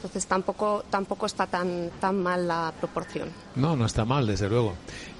[0.04, 3.30] Entonces tampoco, tampoco está tan, tan mal la proporción.
[3.56, 4.74] No, no está mal, desde luego.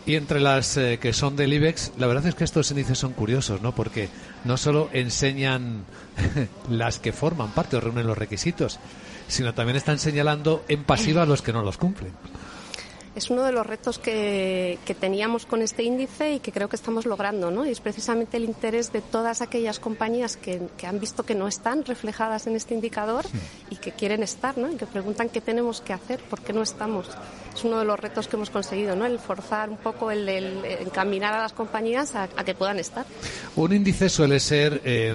[0.04, 3.14] Y entre las eh, que son del IBEX, la verdad es que estos índices son
[3.14, 3.74] curiosos, ¿no?
[3.74, 4.10] Porque
[4.44, 5.86] no solo enseñan
[6.68, 8.78] las que forman parte o reúnen los requisitos,
[9.26, 12.12] sino también están señalando en pasiva a los que no los cumplen.
[13.14, 16.76] Es uno de los retos que, que, teníamos con este índice y que creo que
[16.76, 17.64] estamos logrando, ¿no?
[17.64, 21.46] Y es precisamente el interés de todas aquellas compañías que, que han visto que no
[21.46, 23.24] están reflejadas en este indicador
[23.70, 24.70] y que quieren estar, ¿no?
[24.70, 27.06] Y que preguntan qué tenemos que hacer, por qué no estamos.
[27.54, 29.06] Es uno de los retos que hemos conseguido, ¿no?
[29.06, 33.06] El forzar un poco, el, el encaminar a las compañías a, a, que puedan estar.
[33.54, 35.14] Un índice suele ser eh,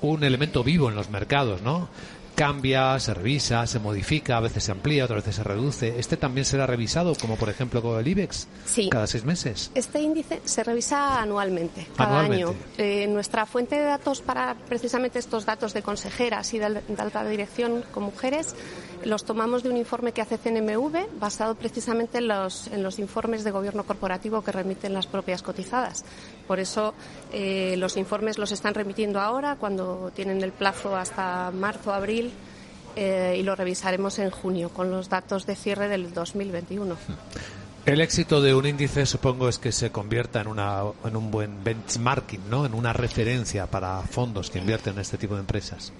[0.00, 1.88] un elemento vivo en los mercados, ¿no?
[2.36, 5.98] Cambia, se revisa, se modifica, a veces se amplía, otras veces se reduce.
[5.98, 8.88] ¿Este también será revisado, como por ejemplo con el IBEX, sí.
[8.90, 9.72] cada seis meses?
[9.74, 12.44] Este índice se revisa anualmente, cada anualmente.
[12.44, 12.54] año.
[12.78, 17.24] Eh, nuestra fuente de datos para precisamente estos datos de consejeras y de, de alta
[17.24, 18.54] dirección con mujeres
[19.06, 23.44] los tomamos de un informe que hace CNMV, basado precisamente en los, en los informes
[23.44, 26.04] de gobierno corporativo que remiten las propias cotizadas.
[26.46, 26.92] Por eso
[27.32, 32.32] eh, los informes los están remitiendo ahora, cuando tienen el plazo hasta marzo, abril,
[32.96, 36.96] eh, y lo revisaremos en junio con los datos de cierre del 2021.
[37.86, 41.62] El éxito de un índice, supongo, es que se convierta en, una, en un buen
[41.62, 42.66] benchmarking, ¿no?
[42.66, 45.92] En una referencia para fondos que invierten en este tipo de empresas.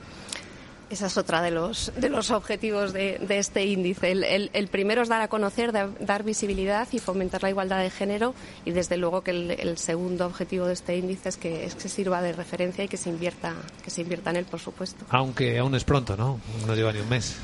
[0.88, 4.12] Esa es otra de los, de los objetivos de, de este índice.
[4.12, 7.90] El, el, primero es dar a conocer, dar, dar, visibilidad y fomentar la igualdad de
[7.90, 11.74] género y desde luego que el, el, segundo objetivo de este índice es que, es
[11.74, 15.04] que sirva de referencia y que se invierta, que se invierta en él, por supuesto.
[15.08, 16.40] Aunque aún es pronto, ¿no?
[16.66, 17.36] No lleva ni un mes.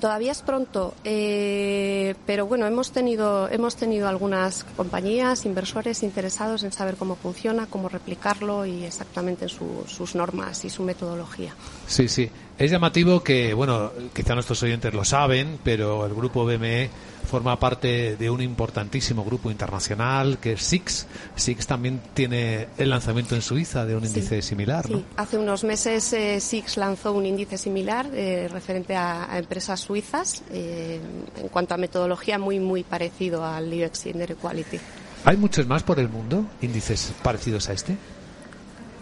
[0.00, 6.72] Todavía es pronto, eh, pero bueno, hemos tenido, hemos tenido algunas compañías, inversores interesados en
[6.72, 11.54] saber cómo funciona, cómo replicarlo y exactamente en su, sus normas y su metodología.
[11.86, 12.30] Sí, sí.
[12.58, 16.88] Es llamativo que, bueno, quizá nuestros oyentes lo saben, pero el grupo BME
[17.30, 21.06] forma parte de un importantísimo grupo internacional que es SIX.
[21.36, 24.86] SIX también tiene el lanzamiento en Suiza de un índice similar.
[24.86, 25.04] Sí, ¿no?
[25.16, 30.42] hace unos meses eh, SIX lanzó un índice similar eh, referente a, a, empresas suizas
[30.50, 31.00] eh,
[31.36, 34.78] en cuanto a metodología muy, muy parecido al IBEX Gender Equality.
[35.24, 37.96] ¿Hay muchos más por el mundo índices parecidos a este?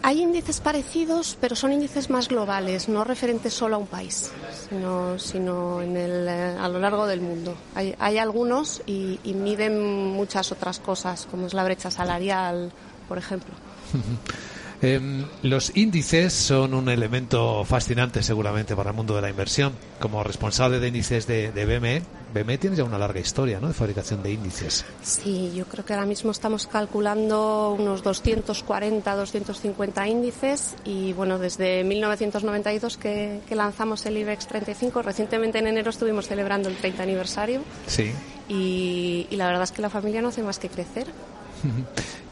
[0.03, 4.31] Hay índices parecidos, pero son índices más globales, no referentes solo a un país,
[4.69, 7.55] sino, sino en el, eh, a lo largo del mundo.
[7.75, 12.73] Hay, hay algunos y, y, miden muchas otras cosas, como es la brecha salarial,
[13.09, 13.55] por ejemplo.
[14.81, 19.73] Eh, los índices son un elemento fascinante seguramente para el mundo de la inversión.
[20.01, 23.69] Como responsable de índices de, de BME, BME tiene ya una larga historia ¿no?
[23.69, 24.85] de fabricación de índices.
[25.03, 31.83] Sí, yo creo que ahora mismo estamos calculando unos 240, 250 índices y bueno, desde
[31.85, 37.63] 1992 que, que lanzamos el IBEX 35, recientemente en enero estuvimos celebrando el 30 aniversario.
[37.87, 38.13] Sí.
[38.49, 41.07] Y, y la verdad es que la familia no hace más que crecer.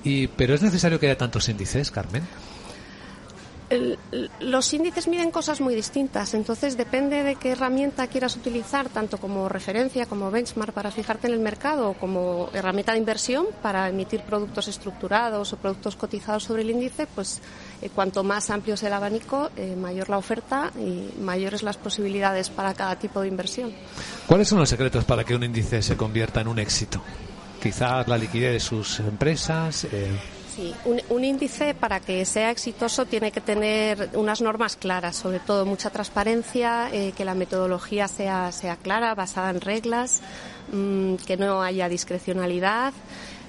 [0.05, 2.23] Y, ¿Pero es necesario que haya tantos índices, Carmen?
[3.69, 3.99] El,
[4.39, 9.49] los índices miden cosas muy distintas, entonces depende de qué herramienta quieras utilizar, tanto como
[9.49, 14.21] referencia, como benchmark para fijarte en el mercado, o como herramienta de inversión para emitir
[14.21, 17.41] productos estructurados o productos cotizados sobre el índice, pues
[17.83, 22.51] eh, cuanto más amplio es el abanico, eh, mayor la oferta y mayores las posibilidades
[22.51, 23.73] para cada tipo de inversión.
[24.29, 27.03] ¿Cuáles son los secretos para que un índice se convierta en un éxito?
[27.67, 29.89] Quizás la liquidez de sus empresas.
[29.91, 30.17] Eh...
[30.55, 35.67] Sí, un, índice para que sea exitoso tiene que tener unas normas claras, sobre todo
[35.67, 40.21] mucha transparencia, eh, que la metodología sea, sea clara, basada en reglas,
[40.73, 42.93] mmm, que no haya discrecionalidad.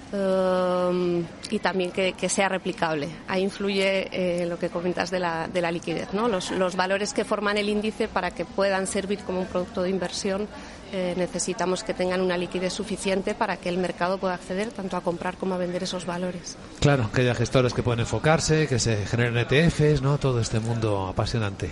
[0.10, 3.10] Um, y también que, sea replicable.
[3.28, 6.30] Ahí influye eh, lo que comentas de la, de la liquidez, ¿no?
[6.30, 9.90] Los, los, valores que forman el índice para que puedan servir como un producto de
[9.90, 10.48] inversión
[10.94, 15.02] eh, necesitamos que tengan una liquidez suficiente para que el mercado pueda acceder tanto a
[15.02, 16.56] comprar como a vender esos valores.
[16.80, 20.18] Claro, que haya gestores que puedan enfocarse, que se generen ETFs, ¿no?
[20.18, 21.72] Todo este mundo apasionante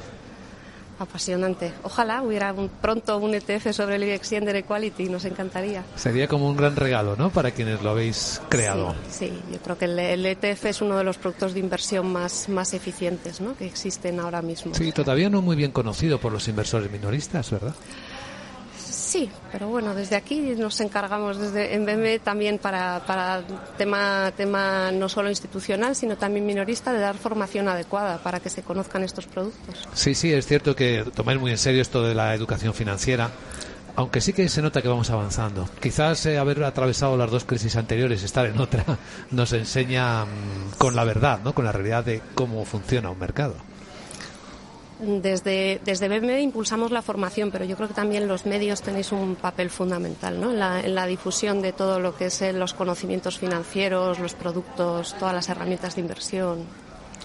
[0.99, 1.73] apasionante.
[1.83, 5.83] Ojalá hubiera un, pronto un ETF sobre el IBEX Gender Equality, nos encantaría.
[5.95, 7.29] Sería como un gran regalo, ¿no?
[7.29, 8.95] Para quienes lo habéis creado.
[9.09, 12.11] Sí, sí yo creo que el, el, ETF es uno de los productos de inversión
[12.11, 13.55] más, más eficientes, ¿no?
[13.55, 14.73] Que existen ahora mismo.
[14.73, 17.75] Sí, todavía no muy bien conocido por los inversores minoristas, ¿verdad?
[19.15, 23.43] Sí, pero bueno, desde aquí nos encargamos desde en BME también para, para
[23.77, 28.61] tema, tema no solo institucional, sino también minorista, de dar formación adecuada para que se
[28.61, 29.87] conozcan estos productos.
[29.93, 33.31] Sí, sí, es cierto que tomáis muy en serio esto de la educación financiera.
[33.95, 35.69] Aunque sí que se nota que vamos avanzando.
[35.81, 38.83] Quizás eh, haber atravesado las dos crisis anteriores, estar en otra,
[39.31, 41.55] nos enseña mmm, con la verdad, ¿no?
[41.55, 43.55] con la realidad de cómo funciona un mercado.
[44.97, 49.35] Desde, desde BME impulsamos la formación, pero yo creo que también los medios tenéis un
[49.35, 50.51] papel fundamental ¿no?
[50.51, 55.13] en, la, en, la, difusión de todo lo que es los conocimientos financieros, los productos,
[55.19, 56.59] todas las herramientas de inversión.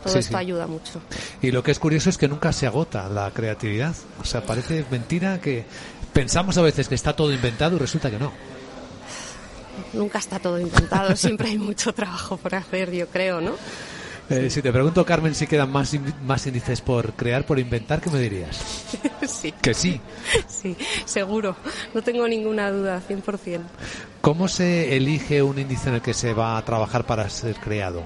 [0.03, 0.41] Todo sí, esto sí.
[0.41, 1.01] ayuda mucho.
[1.43, 3.95] Y lo que es curioso es que nunca se agota la creatividad.
[4.21, 5.65] O sea, parece mentira que
[6.13, 8.33] pensamos a veces que está todo inventado y resulta que no.
[9.93, 13.55] nunca está todo inventado, siempre hay mucho trabajo por hacer, yo creo, ¿no?
[14.31, 15.93] Eh, si te pregunto, Carmen, si quedan más,
[16.25, 18.87] más índices por crear, por inventar, ¿qué me dirías?
[19.29, 19.53] sí.
[19.61, 20.01] Que sí.
[20.47, 21.57] Sí, seguro.
[21.93, 23.61] No tengo ninguna duda, 100%.
[24.21, 28.05] ¿Cómo se elige un índice en el que se va a trabajar para ser creado?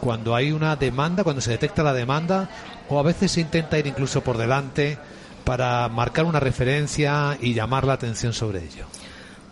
[0.00, 2.48] Cuando hay una demanda, cuando se detecta la demanda,
[2.88, 4.98] o a veces se intenta ir incluso por delante
[5.44, 8.86] para marcar una referencia y llamar la atención sobre ello.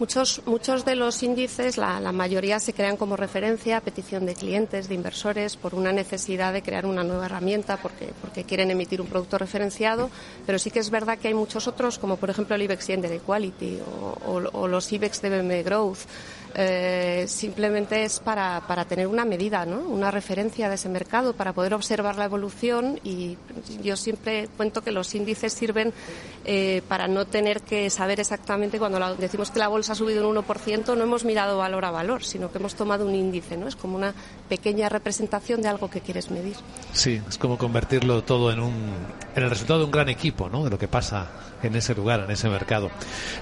[0.00, 4.88] Muchos, muchos de los índices, la, mayoría se crean como referencia a petición de clientes,
[4.88, 9.06] de inversores, por una necesidad de crear una nueva herramienta, porque, porque quieren emitir un
[9.06, 10.10] producto referenciado,
[10.46, 13.12] pero sí que es verdad que hay muchos otros, como por ejemplo el IBEX Gender
[13.12, 16.00] Equality o, o los IBEX de Growth,
[16.54, 19.80] eh, simplemente es para, para tener una medida, ¿no?
[19.80, 23.36] una referencia de ese mercado, para poder observar la evolución y
[23.82, 25.92] yo siempre cuento que los índices sirven
[26.44, 30.36] eh, para no tener que saber exactamente cuando decimos que la bolsa ha subido un
[30.36, 33.66] 1%, no hemos mirado valor a valor, sino que hemos tomado un índice, ¿no?
[33.66, 34.14] es como una
[34.48, 36.56] pequeña representación de algo que quieres medir.
[36.92, 38.74] Sí, es como convertirlo todo en, un,
[39.34, 40.64] en el resultado de un gran equipo, ¿no?
[40.64, 41.28] de lo que pasa
[41.64, 42.90] en ese lugar, en ese mercado.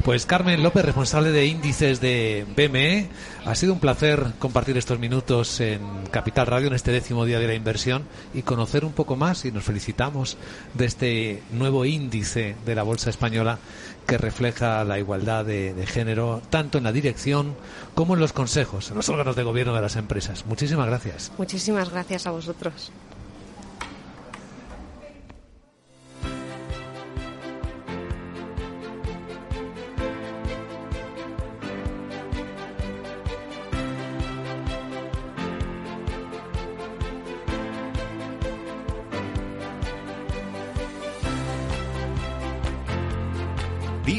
[0.05, 3.09] Pues Carmen López, responsable de índices de BME,
[3.45, 7.47] ha sido un placer compartir estos minutos en Capital Radio en este décimo día de
[7.47, 8.05] la inversión
[8.35, 10.37] y conocer un poco más y nos felicitamos
[10.75, 13.59] de este nuevo índice de la Bolsa Española
[14.07, 17.55] que refleja la igualdad de, género tanto en la dirección
[17.95, 20.47] como en los consejos, en los órganos de gobierno de las empresas.
[20.47, 21.33] Muchísimas gracias.
[21.39, 22.93] Muchísimas gracias a vosotros.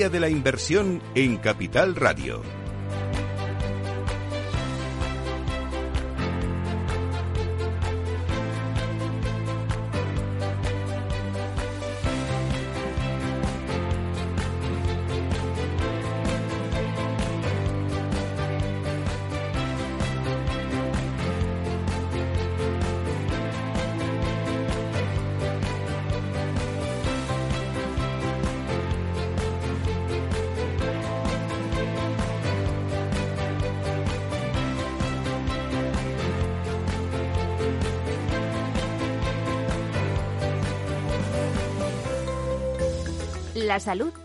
[0.09, 2.62] De la Inversión en Capital Radio.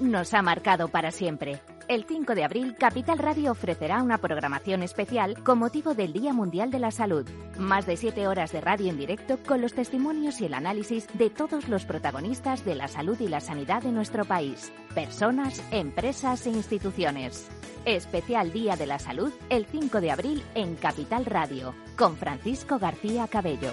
[0.08, 1.60] Nos ha marcado para siempre.
[1.88, 6.70] El 5 de abril, Capital Radio ofrecerá una programación especial con motivo del Día Mundial
[6.70, 7.26] de la Salud.
[7.58, 11.30] Más de siete horas de radio en directo con los testimonios y el análisis de
[11.30, 14.70] todos los protagonistas de la salud y la sanidad de nuestro país.
[14.94, 17.48] Personas, empresas e instituciones.
[17.86, 23.28] Especial Día de la Salud el 5 de abril en Capital Radio con Francisco García
[23.28, 23.72] Cabello.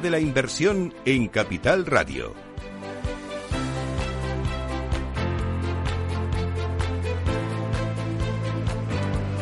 [0.00, 2.34] De la Inversión en Capital Radio.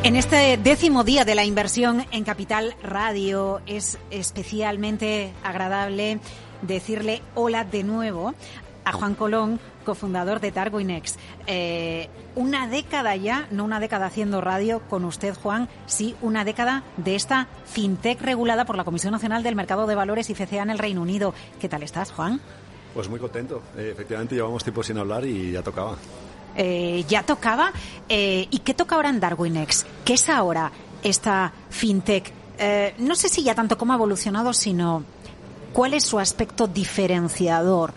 [0.02, 6.20] En este décimo día de la inversión en Capital Radio es especialmente agradable
[6.60, 8.34] decirle hola de nuevo
[8.84, 11.16] a Juan Colón, cofundador de Darwinex.
[11.46, 16.82] Eh, una década ya, no una década haciendo radio con usted, Juan, sí una década
[16.96, 20.70] de esta fintech regulada por la Comisión Nacional del Mercado de Valores y FCA en
[20.70, 21.34] el Reino Unido.
[21.60, 22.40] ¿Qué tal estás, Juan?
[22.94, 23.62] Pues muy contento.
[23.76, 25.96] Eh, efectivamente, llevamos tiempo sin hablar y ya tocaba.
[26.56, 27.72] Eh, ya tocaba.
[28.08, 29.86] ¿Y qué toca ahora en Darwinex?
[30.04, 30.70] ¿Qué es ahora
[31.02, 32.32] esta fintech?
[32.98, 35.02] no sé si ya tanto cómo ha evolucionado, sino
[35.72, 37.92] cuál es su aspecto diferenciador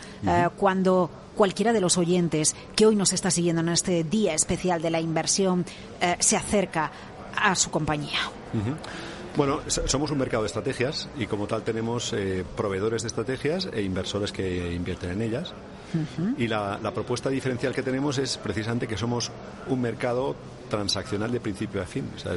[0.58, 4.90] cuando cualquiera de los oyentes que hoy nos está siguiendo en este día especial de
[4.90, 5.66] la inversión
[6.02, 6.92] eh, se acerca
[7.36, 8.20] a su compañía?
[9.36, 13.82] Bueno, somos un mercado de estrategias y como tal tenemos eh, proveedores de estrategias e
[13.82, 15.54] inversores que invierten en ellas.
[16.38, 19.32] Y la, propuesta diferencial que tenemos es precisamente que somos
[19.68, 20.36] un mercado
[20.70, 22.10] transaccional de principio a fin.
[22.16, 22.34] O sea,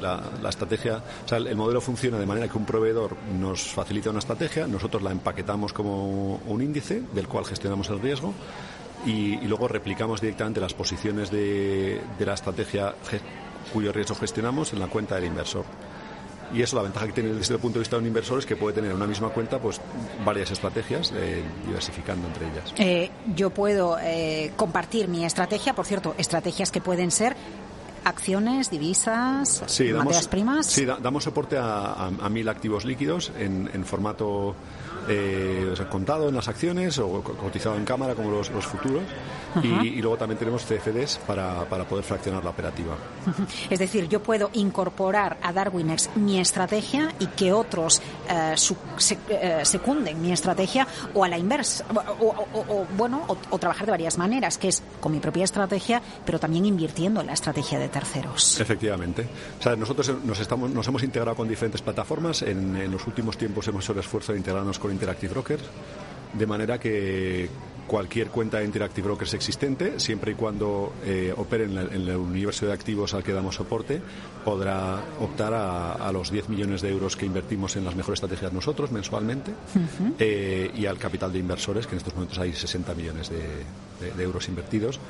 [0.00, 4.18] la, estrategia, o sea, el modelo funciona de manera que un proveedor nos facilita una
[4.20, 8.34] estrategia, nosotros la empaquetamos como un índice del cual gestionamos el riesgo
[9.06, 12.94] y, luego replicamos directamente las posiciones de la estrategia
[13.72, 15.64] cuyo riesgo gestionamos en la cuenta del inversor.
[16.52, 18.46] Y eso, la ventaja que tiene desde el punto de vista de un inversor es
[18.46, 19.80] que puede tener en una misma cuenta pues
[20.24, 22.74] varias estrategias, eh, diversificando entre ellas.
[22.76, 27.36] Eh, yo puedo eh, compartir mi estrategia, por cierto, estrategias que pueden ser
[28.04, 30.66] acciones, divisas, materias primas.
[30.66, 34.54] Sí, damos soporte a, mil activos líquidos en, en formato
[35.08, 39.02] eh, contado en las acciones o cotizado en cámara como los, futuros.
[39.62, 42.96] Y, luego también tenemos CFDs para, para, poder fraccionar la operativa.
[43.70, 48.54] Es decir, yo puedo incorporar a Darwinex mi estrategia y que otros eh,
[49.28, 51.84] eh, secunden mi estrategia o a la inversa.
[52.20, 56.66] O, bueno, o, trabajar de varias maneras, que es con mi propia estrategia, pero también
[56.66, 58.60] invirtiendo en la estrategia de terceros.
[58.60, 59.28] Efectivamente.
[59.60, 62.42] O sea, nosotros nos, estamos, nos hemos integrado con diferentes plataformas.
[62.42, 65.62] En, en los últimos tiempos hemos hecho el esfuerzo de integrarnos con Interactive Brokers,
[66.34, 67.48] de manera que
[67.86, 72.74] cualquier cuenta de Interactive Brokers existente, siempre y cuando eh, opere en, el universo de
[72.74, 74.02] activos al que damos soporte,
[74.44, 78.92] podrá optar a, los 10 millones de euros que invertimos en las mejores estrategias nosotros
[78.92, 79.52] mensualmente
[80.18, 84.46] eh, y al capital de inversores, que en estos momentos hay 60 millones de euros
[84.48, 85.00] invertidos.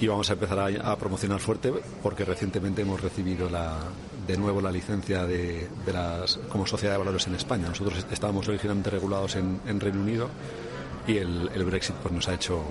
[0.00, 1.70] Y vamos a empezar a, promocionar fuerte
[2.02, 3.78] porque recientemente hemos recibido la,
[4.26, 7.68] de nuevo la licencia de, las, como sociedad de valores en España.
[7.68, 10.28] Nosotros estábamos originalmente regulados en, Reino Unido
[11.06, 12.62] y el, el Brexit pues nos ha hecho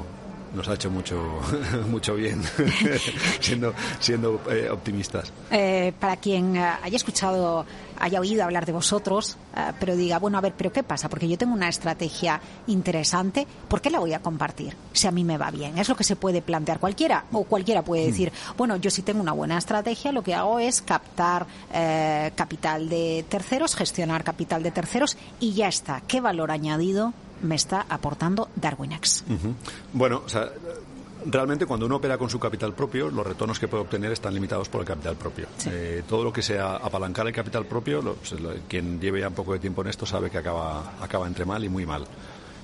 [0.53, 1.39] nos ha hecho mucho,
[1.89, 2.41] mucho bien,
[3.39, 5.31] siendo, siendo eh, optimistas.
[5.49, 7.65] Eh, para quien eh, haya escuchado,
[7.99, 9.37] haya oído hablar de vosotros,
[9.79, 11.09] pero diga, bueno, a ver, ¿pero qué pasa?
[11.09, 14.75] Porque yo tengo una estrategia interesante, ¿por qué la voy a compartir?
[14.93, 15.77] Si a mí me va bien.
[15.77, 18.07] Es lo que se puede plantear cualquiera, o cualquiera puede mm.
[18.07, 21.45] decir, bueno, yo si tengo una buena estrategia, lo que hago es captar
[22.35, 26.01] capital de terceros, gestionar capital de terceros, y ya está.
[26.07, 29.23] ¿Qué valor añadido me está aportando Darwinex.
[29.93, 30.49] Bueno, o sea,
[31.25, 34.69] realmente cuando uno opera con su capital propio, los retornos que puede obtener están limitados
[34.69, 35.47] por el capital propio.
[35.65, 38.35] Eh, todo lo que sea apalancar el capital propio, pues,
[38.67, 41.63] quien lleve ya un poco de tiempo en esto sabe que acaba, acaba entre mal
[41.63, 42.05] y muy mal.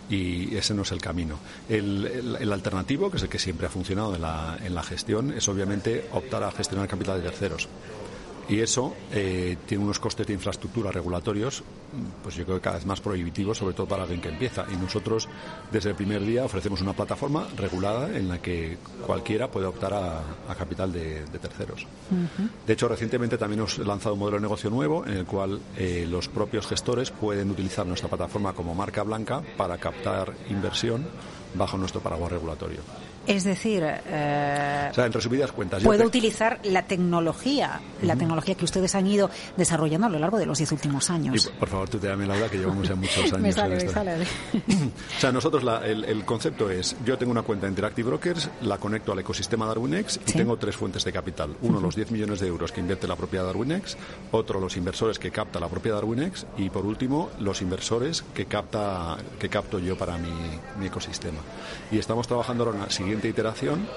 [0.09, 1.37] Y ese no es el camino.
[1.67, 5.33] El, el, alternativo, que es el que siempre ha funcionado en la, en la gestión,
[5.33, 7.67] es obviamente optar a gestionar capital de terceros.
[8.49, 11.63] Y eso eh, tiene unos costes de infraestructura regulatorios,
[12.23, 14.65] pues yo creo que cada vez más prohibitivos, sobre todo para alguien que empieza.
[14.71, 15.27] Y nosotros,
[15.71, 20.55] desde el primer día, ofrecemos una plataforma regulada en la que cualquiera puede optar a,
[20.57, 21.85] capital de, terceros.
[22.65, 26.05] De hecho, recientemente también hemos lanzado un modelo de negocio nuevo en el cual eh,
[26.09, 31.05] los propios gestores pueden utilizar nuestra plataforma como marca blanca para captar inversión
[31.53, 32.79] bajo nuestro paraguas regulatorio.
[33.27, 39.05] Es decir, eh, en resumidas cuentas, puedo utilizar la tecnología, la tecnología que ustedes han
[39.05, 41.51] ido desarrollando a lo largo de los diez últimos años.
[41.59, 43.39] por favor, tú te dame la hora que llevamos ya muchos años.
[43.39, 44.13] me sale, me sale.
[44.23, 49.11] o sea, nosotros el, concepto es, yo tengo una cuenta de Interactive Brokers, la conecto
[49.11, 51.55] al ecosistema Darwinex y tengo tres fuentes de capital.
[51.61, 53.97] Uno, los 10 millones de euros que invierte la propia Darwinex,
[54.31, 59.17] otro, los inversores que capta la propia Darwinex y, por último, los inversores que capta
[59.37, 60.31] que capto yo para mi,
[60.79, 61.39] mi ecosistema.
[61.91, 63.87] Y estamos trabajando ahora en la siguiente iteración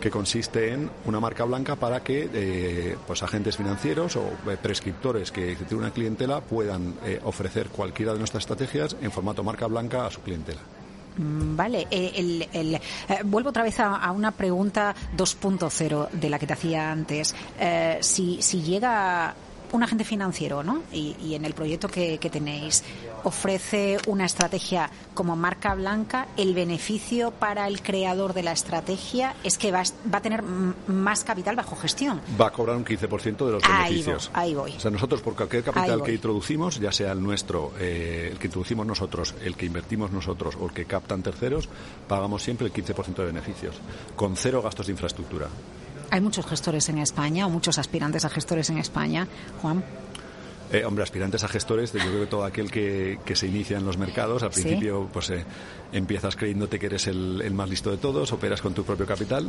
[0.00, 5.30] que consiste en una marca blanca para que eh, pues agentes financieros o eh, prescriptores
[5.30, 10.06] que tienen una clientela puedan eh, ofrecer cualquiera de nuestras estrategias en formato marca blanca
[10.06, 10.60] a su clientela.
[11.18, 11.86] Mm, vale,
[13.24, 17.34] vuelvo otra vez a, una pregunta 2.0 de la que te hacía antes.
[18.00, 19.34] si, si llega
[19.72, 20.82] un agente financiero, ¿no?
[20.92, 22.84] Y, en el proyecto que, tenéis
[23.24, 29.58] ofrece una estrategia como marca blanca, el beneficio para el creador de la estrategia es
[29.58, 32.20] que va, a tener más capital bajo gestión.
[32.40, 34.30] Va a cobrar un 15% de los beneficios.
[34.32, 34.72] ahí voy.
[34.76, 38.46] O sea, nosotros por cualquier capital que introducimos, ya sea el nuestro, eh, el que
[38.46, 41.68] introducimos nosotros, el que invertimos nosotros o el que captan terceros,
[42.08, 43.76] pagamos siempre el 15% de beneficios,
[44.16, 45.48] con cero gastos de infraestructura.
[46.10, 49.26] Hay muchos gestores en España o muchos aspirantes a gestores en España,
[49.62, 49.84] Juan.
[50.72, 53.98] Eh, hombre, aspirantes a gestores, yo creo que todo aquel que, se inicia en los
[53.98, 55.44] mercados, al principio pues eh,
[55.92, 59.48] empiezas creyéndote que eres el, más listo de todos, operas con tu propio capital,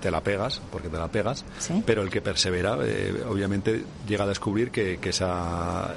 [0.00, 1.44] te la pegas, porque te la pegas,
[1.86, 5.94] pero el que persevera, eh, obviamente, llega a descubrir que, esa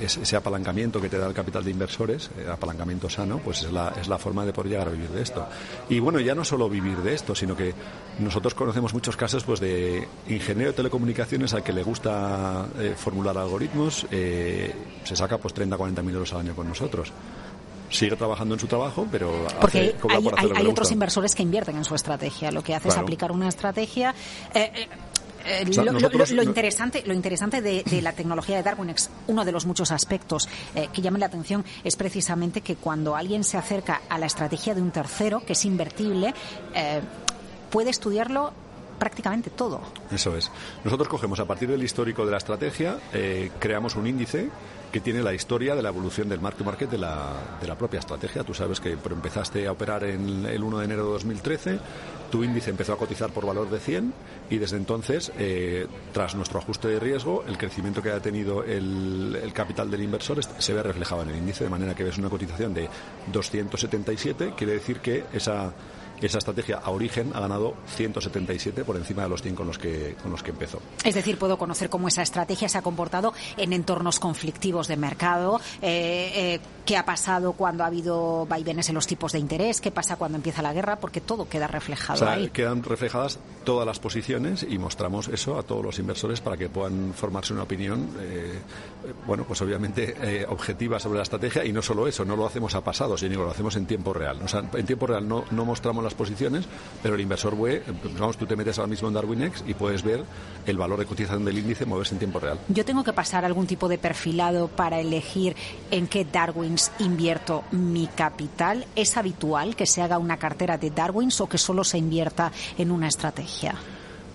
[0.00, 3.94] ese apalancamiento que te da el capital de inversores, eh, apalancamiento sano, pues es la,
[4.00, 5.46] es la forma de poder llegar a vivir de esto.
[5.88, 7.74] Y bueno, ya no solo vivir de esto, sino que
[8.18, 13.36] nosotros conocemos muchos casos pues de ingeniero de telecomunicaciones al que le gusta eh, formular
[13.38, 14.74] algoritmos, eh,
[15.04, 17.12] se saca pues 30, 40 mil euros al año con nosotros
[17.90, 22.50] sigue trabajando en su trabajo, pero porque hay, otros inversores que invierten en su estrategia.
[22.50, 24.14] Lo que hace es aplicar una estrategia.
[24.52, 24.88] Eh,
[26.34, 30.88] lo, interesante, lo interesante de, la tecnología de DarwinX, uno de los muchos aspectos eh,
[30.92, 34.82] que llaman la atención es precisamente que cuando alguien se acerca a la estrategia de
[34.82, 36.34] un tercero, que es invertible,
[36.74, 37.00] eh,
[37.70, 38.52] puede estudiarlo
[38.98, 39.80] prácticamente todo.
[40.10, 40.50] Eso es.
[40.84, 42.96] Nosotros cogemos a partir del histórico de la estrategia,
[43.58, 44.48] creamos un índice
[44.94, 47.98] que tiene la historia de la evolución del market market de la, de la propia
[47.98, 48.44] estrategia.
[48.44, 51.80] Tú sabes que empezaste a operar en el 1 de enero de 2013,
[52.30, 54.14] tu índice empezó a cotizar por valor de 100
[54.50, 59.36] y desde entonces, eh, tras nuestro ajuste de riesgo, el crecimiento que ha tenido el,
[59.42, 62.30] el, capital del inversor se ve reflejado en el índice, de manera que ves una
[62.30, 62.88] cotización de
[63.32, 65.72] 277, quiere decir que esa
[66.20, 70.16] esa estrategia a origen ha ganado 177 por encima de los 100 con los que,
[70.22, 70.80] con los que empezó.
[71.04, 75.60] Es decir, puedo conocer cómo esa estrategia se ha comportado en entornos conflictivos de mercado,
[75.82, 79.90] eh, eh, qué ha pasado cuando ha habido vaivenes en los tipos de interés, qué
[79.90, 82.50] pasa cuando empieza la guerra, porque todo queda reflejado ahí.
[82.50, 87.14] Quedan reflejadas todas las posiciones y mostramos eso a todos los inversores para que puedan
[87.14, 88.60] formarse una opinión, eh,
[89.26, 92.82] bueno, pues obviamente objetiva sobre la estrategia y no solo eso, no lo hacemos a
[92.82, 94.40] pasado, sino lo hacemos en tiempo real.
[94.42, 96.66] O sea, en tiempo real no, no mostramos las posiciones,
[97.02, 97.82] pero el inversor ve,
[98.18, 100.24] vamos, tú te metes ahora mismo en DarwinX y puedes ver
[100.66, 102.58] el valor de cotización del índice moverse en tiempo real.
[102.68, 105.56] Yo tengo que pasar algún tipo de perfilado para elegir
[105.90, 108.86] en qué Darwins invierto mi capital.
[108.94, 112.90] ¿Es habitual que se haga una cartera de Darwins o que solo se invierta en
[112.90, 113.74] una estrategia?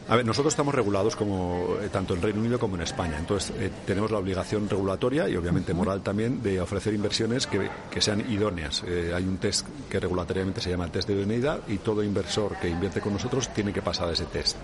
[0.10, 3.16] A ver, nosotros estamos regulados como eh, tanto en Reino Unido como en España.
[3.20, 7.70] Entonces, eh, tenemos la obligación regulatoria y obviamente moral también de ofrecer inversiones que,
[8.02, 8.84] sean idóneas.
[8.88, 12.58] Eh, hay un test que regulatoriamente se llama el test de idoneidad y todo inversor
[12.60, 14.58] que invierte con nosotros tiene que pasar ese test.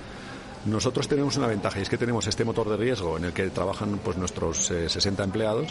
[0.65, 3.47] Nosotros tenemos una ventaja y es que tenemos este motor de riesgo en el que
[3.51, 5.67] trabajan pues nuestros 60 empleados,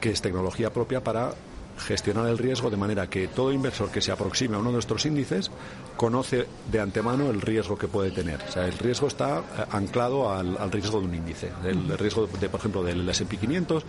[0.00, 1.32] que es tecnología propia para
[1.78, 5.06] gestionar el riesgo de manera que todo inversor que se aproxime a uno de nuestros
[5.06, 5.50] índices
[5.96, 8.40] conoce de antemano el riesgo que puede tener.
[8.48, 11.50] O sea, el riesgo está eh, anclado al, riesgo de un índice.
[11.64, 13.84] El, riesgo, de, por ejemplo, del S&P 500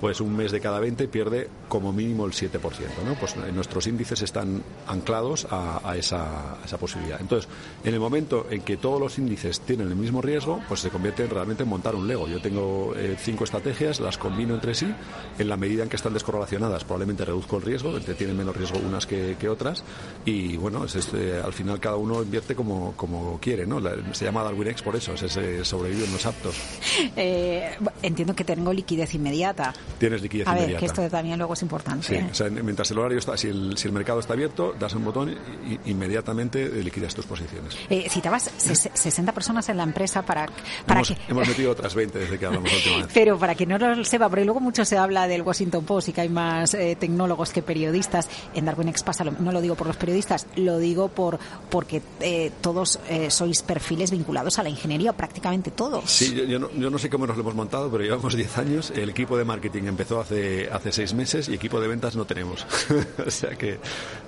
[0.00, 2.60] pues un mes de cada 20 pierde como mínimo el 7%.
[3.04, 3.14] ¿no?
[3.14, 7.20] Pues nuestros índices están anclados a, esa, posibilidad.
[7.20, 7.50] Entonces,
[7.84, 11.26] en el momento en que todos los índices tienen el mismo riesgo, pues se convierte
[11.26, 12.28] realmente en montar un Lego.
[12.28, 14.92] Yo tengo eh, cinco estrategias, las combino entre sí,
[15.38, 19.06] en la medida en que están descorrelacionadas, probablemente reduzco el riesgo, tienen menos riesgo unas
[19.06, 19.82] que, otras,
[20.24, 23.80] y bueno, es este, al final cada uno invierte como, como quiere, ¿no?
[24.12, 26.54] se llama Darwinex por eso, es ese sobreviven los aptos.
[27.16, 31.62] Eh, entiendo que tengo liquidez inmediata tienes liquidez a ver, que esto también luego es
[31.62, 32.06] importante.
[32.06, 34.94] Sí, o sea, mientras el horario está, si el, si el mercado está abierto, das
[34.94, 35.36] un botón
[35.66, 37.76] y inmediatamente liquidas tus posiciones.
[37.88, 40.46] Eh, citabas 60 personas en la empresa para,
[40.86, 41.16] para hemos, que...
[41.28, 43.06] hemos metido otras 20 desde que hablamos la última vez.
[43.12, 46.12] Pero para que no lo sepa, porque luego mucho se habla del Washington Post y
[46.12, 48.28] que hay más eh, tecnólogos que periodistas.
[48.54, 51.38] En Darwin pasa, no lo digo por los periodistas, lo digo por
[51.70, 56.10] porque eh, todos sois perfiles vinculados a la ingeniería, prácticamente todos.
[56.10, 58.58] Sí, yo, yo, no, yo no sé cómo nos lo hemos montado, pero llevamos 10
[58.58, 58.92] años.
[58.94, 62.66] El equipo de marketing empezó hace, hace seis meses y equipo de ventas no tenemos.
[63.26, 63.78] o sea que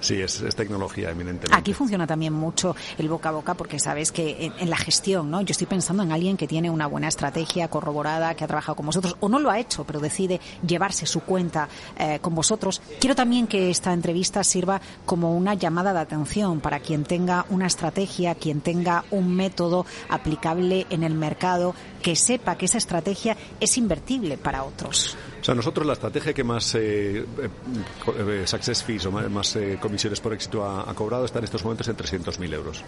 [0.01, 1.57] sí, es, tecnología eminentemente.
[1.57, 5.41] Aquí funciona también mucho el boca a boca porque sabes que en, la gestión, ¿no?
[5.41, 8.87] Yo estoy pensando en alguien que tiene una buena estrategia corroborada, que ha trabajado con
[8.87, 12.81] vosotros o no lo ha hecho, pero decide llevarse su cuenta eh, con vosotros.
[13.01, 17.67] Quiero también que esta entrevista sirva como una llamada de atención para quien tenga una
[17.67, 23.77] estrategia, quien tenga un método aplicable en el mercado, que sepa que esa estrategia es
[23.77, 25.17] invertible para otros.
[25.51, 30.33] Sea, nosotros la estrategia que más eh, eh, success fees o más, eh, comisiones por
[30.33, 32.85] éxito ha, cobrado está en estos momentos en 300.000 euros.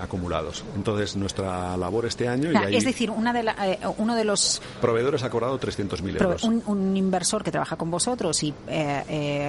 [0.00, 0.64] acumulados.
[0.74, 2.50] Entonces, nuestra labor este año...
[2.68, 4.60] Es decir, una de uno de los...
[4.80, 6.42] Proveedores ha cobrado 300.000 euros.
[6.42, 8.52] Un, un, inversor que trabaja con vosotros y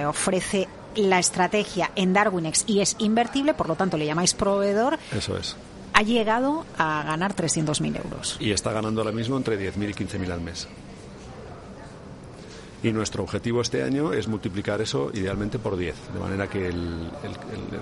[0.06, 4.96] ofrece la estrategia en Darwinex y es invertible, por lo tanto le llamáis proveedor.
[5.10, 5.56] Eso es.
[5.92, 8.36] Ha llegado a ganar 300.000 euros.
[8.38, 10.68] Y está ganando ahora mismo entre 10.000 y 15.000 al mes.
[12.82, 17.10] Y nuestro objetivo este año es multiplicar eso idealmente por 10, de manera que el,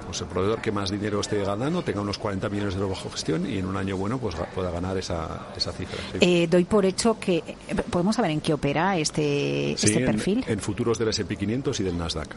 [0.04, 3.10] pues el, proveedor que más dinero esté ganando tenga unos 40 millones de euros bajo
[3.10, 5.98] gestión y en un año bueno pues pueda ganar esa, esa cifra.
[6.20, 7.42] Eh, doy por hecho que
[7.90, 10.44] podemos saber en qué opera este, este perfil.
[10.46, 12.28] En, futuros del S&P 500 y del Nasdaq.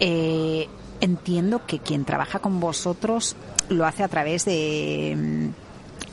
[0.00, 0.68] Eh,
[1.00, 3.36] entiendo que quien trabaja con vosotros
[3.68, 5.50] lo hace a través de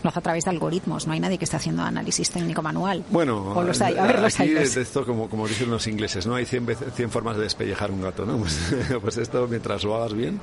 [0.04, 1.08] lo hace a través de algoritmos.
[1.08, 3.04] No hay nadie que esté haciendo análisis técnico manual.
[3.10, 3.98] Bueno, O los hay.
[3.98, 4.64] A ver, los aquí hay.
[4.64, 6.36] es esto como, como dicen los ingleses, ¿no?
[6.36, 8.38] Hay 100, veces- 100 formas de despellejar un gato, ¿no?
[8.44, 8.60] Pues,
[9.02, 10.40] pues esto, mientras lo hagas bien,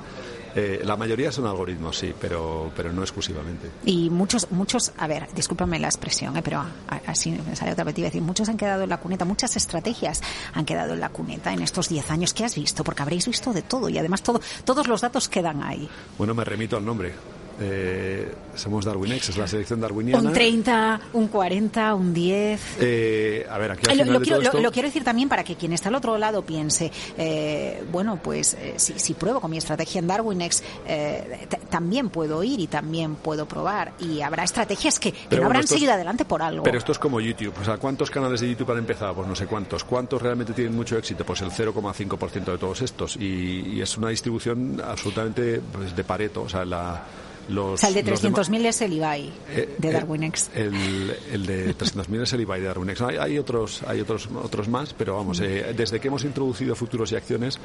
[0.56, 3.70] eh, la mayoría son algoritmos, sí, pero, pero no exclusivamente.
[3.84, 6.42] Y muchos, muchos, a ver, discúlpame la expresión, ¿eh?
[6.42, 6.64] pero
[7.06, 9.54] así me sale otra vez, iba a decir, muchos han quedado en la cuneta, muchas
[9.56, 10.22] estrategias
[10.54, 12.34] han quedado en la cuneta en estos 10 años.
[12.34, 12.82] ¿Qué has visto?
[12.82, 15.88] Porque habréis visto de todo y además todo, todos los datos quedan ahí.
[16.18, 17.12] Bueno, me remito al nombre.
[17.60, 20.26] Eh, somos DarwinX, es la selección darwiniana.
[20.28, 22.60] Un 30, un 40, un 10.
[22.80, 24.88] Eh, a ver, aquí al Lo, final lo de quiero, todo lo- esto- lo quiero
[24.88, 28.98] decir también para que quien está al otro lado piense, eh, bueno, pues eh, si,
[28.98, 33.92] si pruebo con mi estrategia en DarwinX, eh, también puedo ir y también puedo probar.
[34.00, 36.62] Y habrá estrategias que, que no bueno, habrán es- seguido adelante por algo.
[36.64, 37.54] Pero esto es como YouTube.
[37.60, 39.14] O sea, ¿cuántos canales de YouTube han empezado?
[39.14, 39.84] Pues no sé cuántos.
[39.84, 41.24] ¿Cuántos realmente tienen mucho éxito?
[41.24, 43.16] Pues el 0,5% de todos estos.
[43.16, 46.42] Y, y es una distribución absolutamente pues, de pareto.
[46.42, 47.02] O sea, la,
[47.50, 50.50] los, o sea, el de los demás- 300.000 es el Ibai Eh, de eh, DarwinX.
[50.54, 53.00] El, el de 300.000 es el IBAI de Darwinex.
[53.02, 57.12] Hay, hay otros, hay otros, otros más, pero vamos, eh, desde que hemos introducido futuros
[57.12, 57.58] y acciones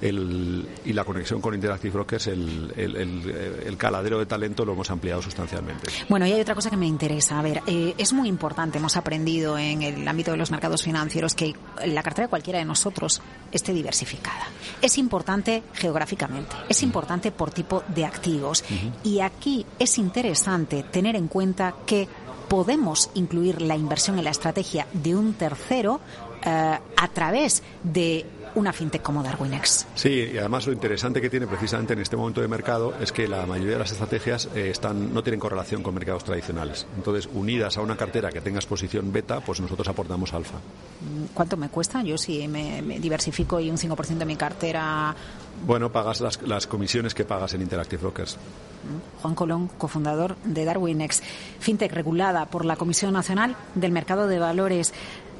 [0.00, 5.20] el, y la conexión con Interactive Brokers, el, el, caladero de talento lo hemos ampliado
[5.22, 5.88] sustancialmente.
[6.08, 7.38] Bueno, y hay otra cosa que me interesa.
[7.38, 11.34] A ver, eh, es muy importante, hemos aprendido en el ámbito de los mercados financieros
[11.34, 11.54] que
[11.86, 13.20] la cartera de cualquiera de nosotros
[13.50, 14.46] esté diversificada.
[14.80, 18.64] Es importante geográficamente, es importante por tipo de activos.
[19.04, 19.31] Y aquí
[19.78, 22.08] es interesante tener en cuenta que
[22.48, 26.00] podemos incluir la inversión en la estrategia de un tercero
[26.44, 29.86] eh, a través de una fintech como DarwinX.
[29.94, 33.28] Sí, y además lo interesante que tiene precisamente en este momento de mercado es que
[33.28, 36.86] la mayoría de las estrategias eh, están, no tienen correlación con mercados tradicionales.
[36.96, 40.58] Entonces, unidas a una cartera que tenga exposición beta, pues nosotros aportamos alfa.
[41.34, 42.02] ¿Cuánto me cuesta?
[42.02, 45.14] Yo si me, me diversifico y un 5% de mi cartera
[45.66, 48.38] Bueno, pagas las, las comisiones que pagas en Interactive Brokers.
[49.20, 51.22] Juan Colón, cofundador de DarwinX,
[51.60, 54.92] fintech regulada por la Comisión Nacional del Mercado de Valores.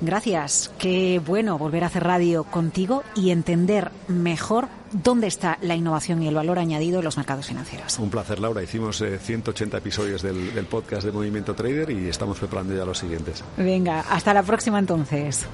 [0.02, 0.72] Gracias.
[0.78, 6.28] Qué bueno volver a hacer radio contigo y entender mejor dónde está la innovación y
[6.28, 7.98] el valor añadido en los mercados financieros.
[8.00, 8.62] Un placer, Laura.
[8.62, 12.98] Hicimos eh, 180 episodios del, del podcast de Movimiento Trader y estamos preparando ya los
[12.98, 13.44] siguientes.
[13.56, 15.46] Venga, hasta la próxima entonces.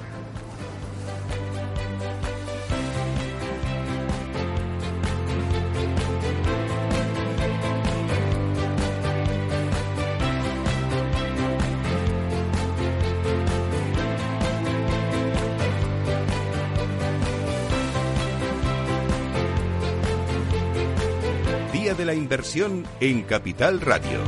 [22.29, 24.19] Inversión en Capital Radio.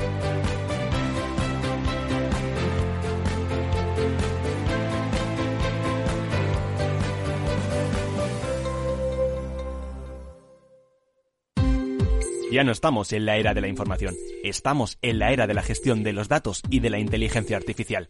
[12.52, 15.62] Ya no estamos en la era de la información, estamos en la era de la
[15.62, 18.10] gestión de los datos y de la inteligencia artificial.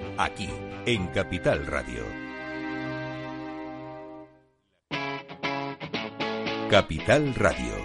[0.17, 0.49] Aquí,
[0.85, 2.03] en Capital Radio.
[6.69, 7.80] Capital Radio.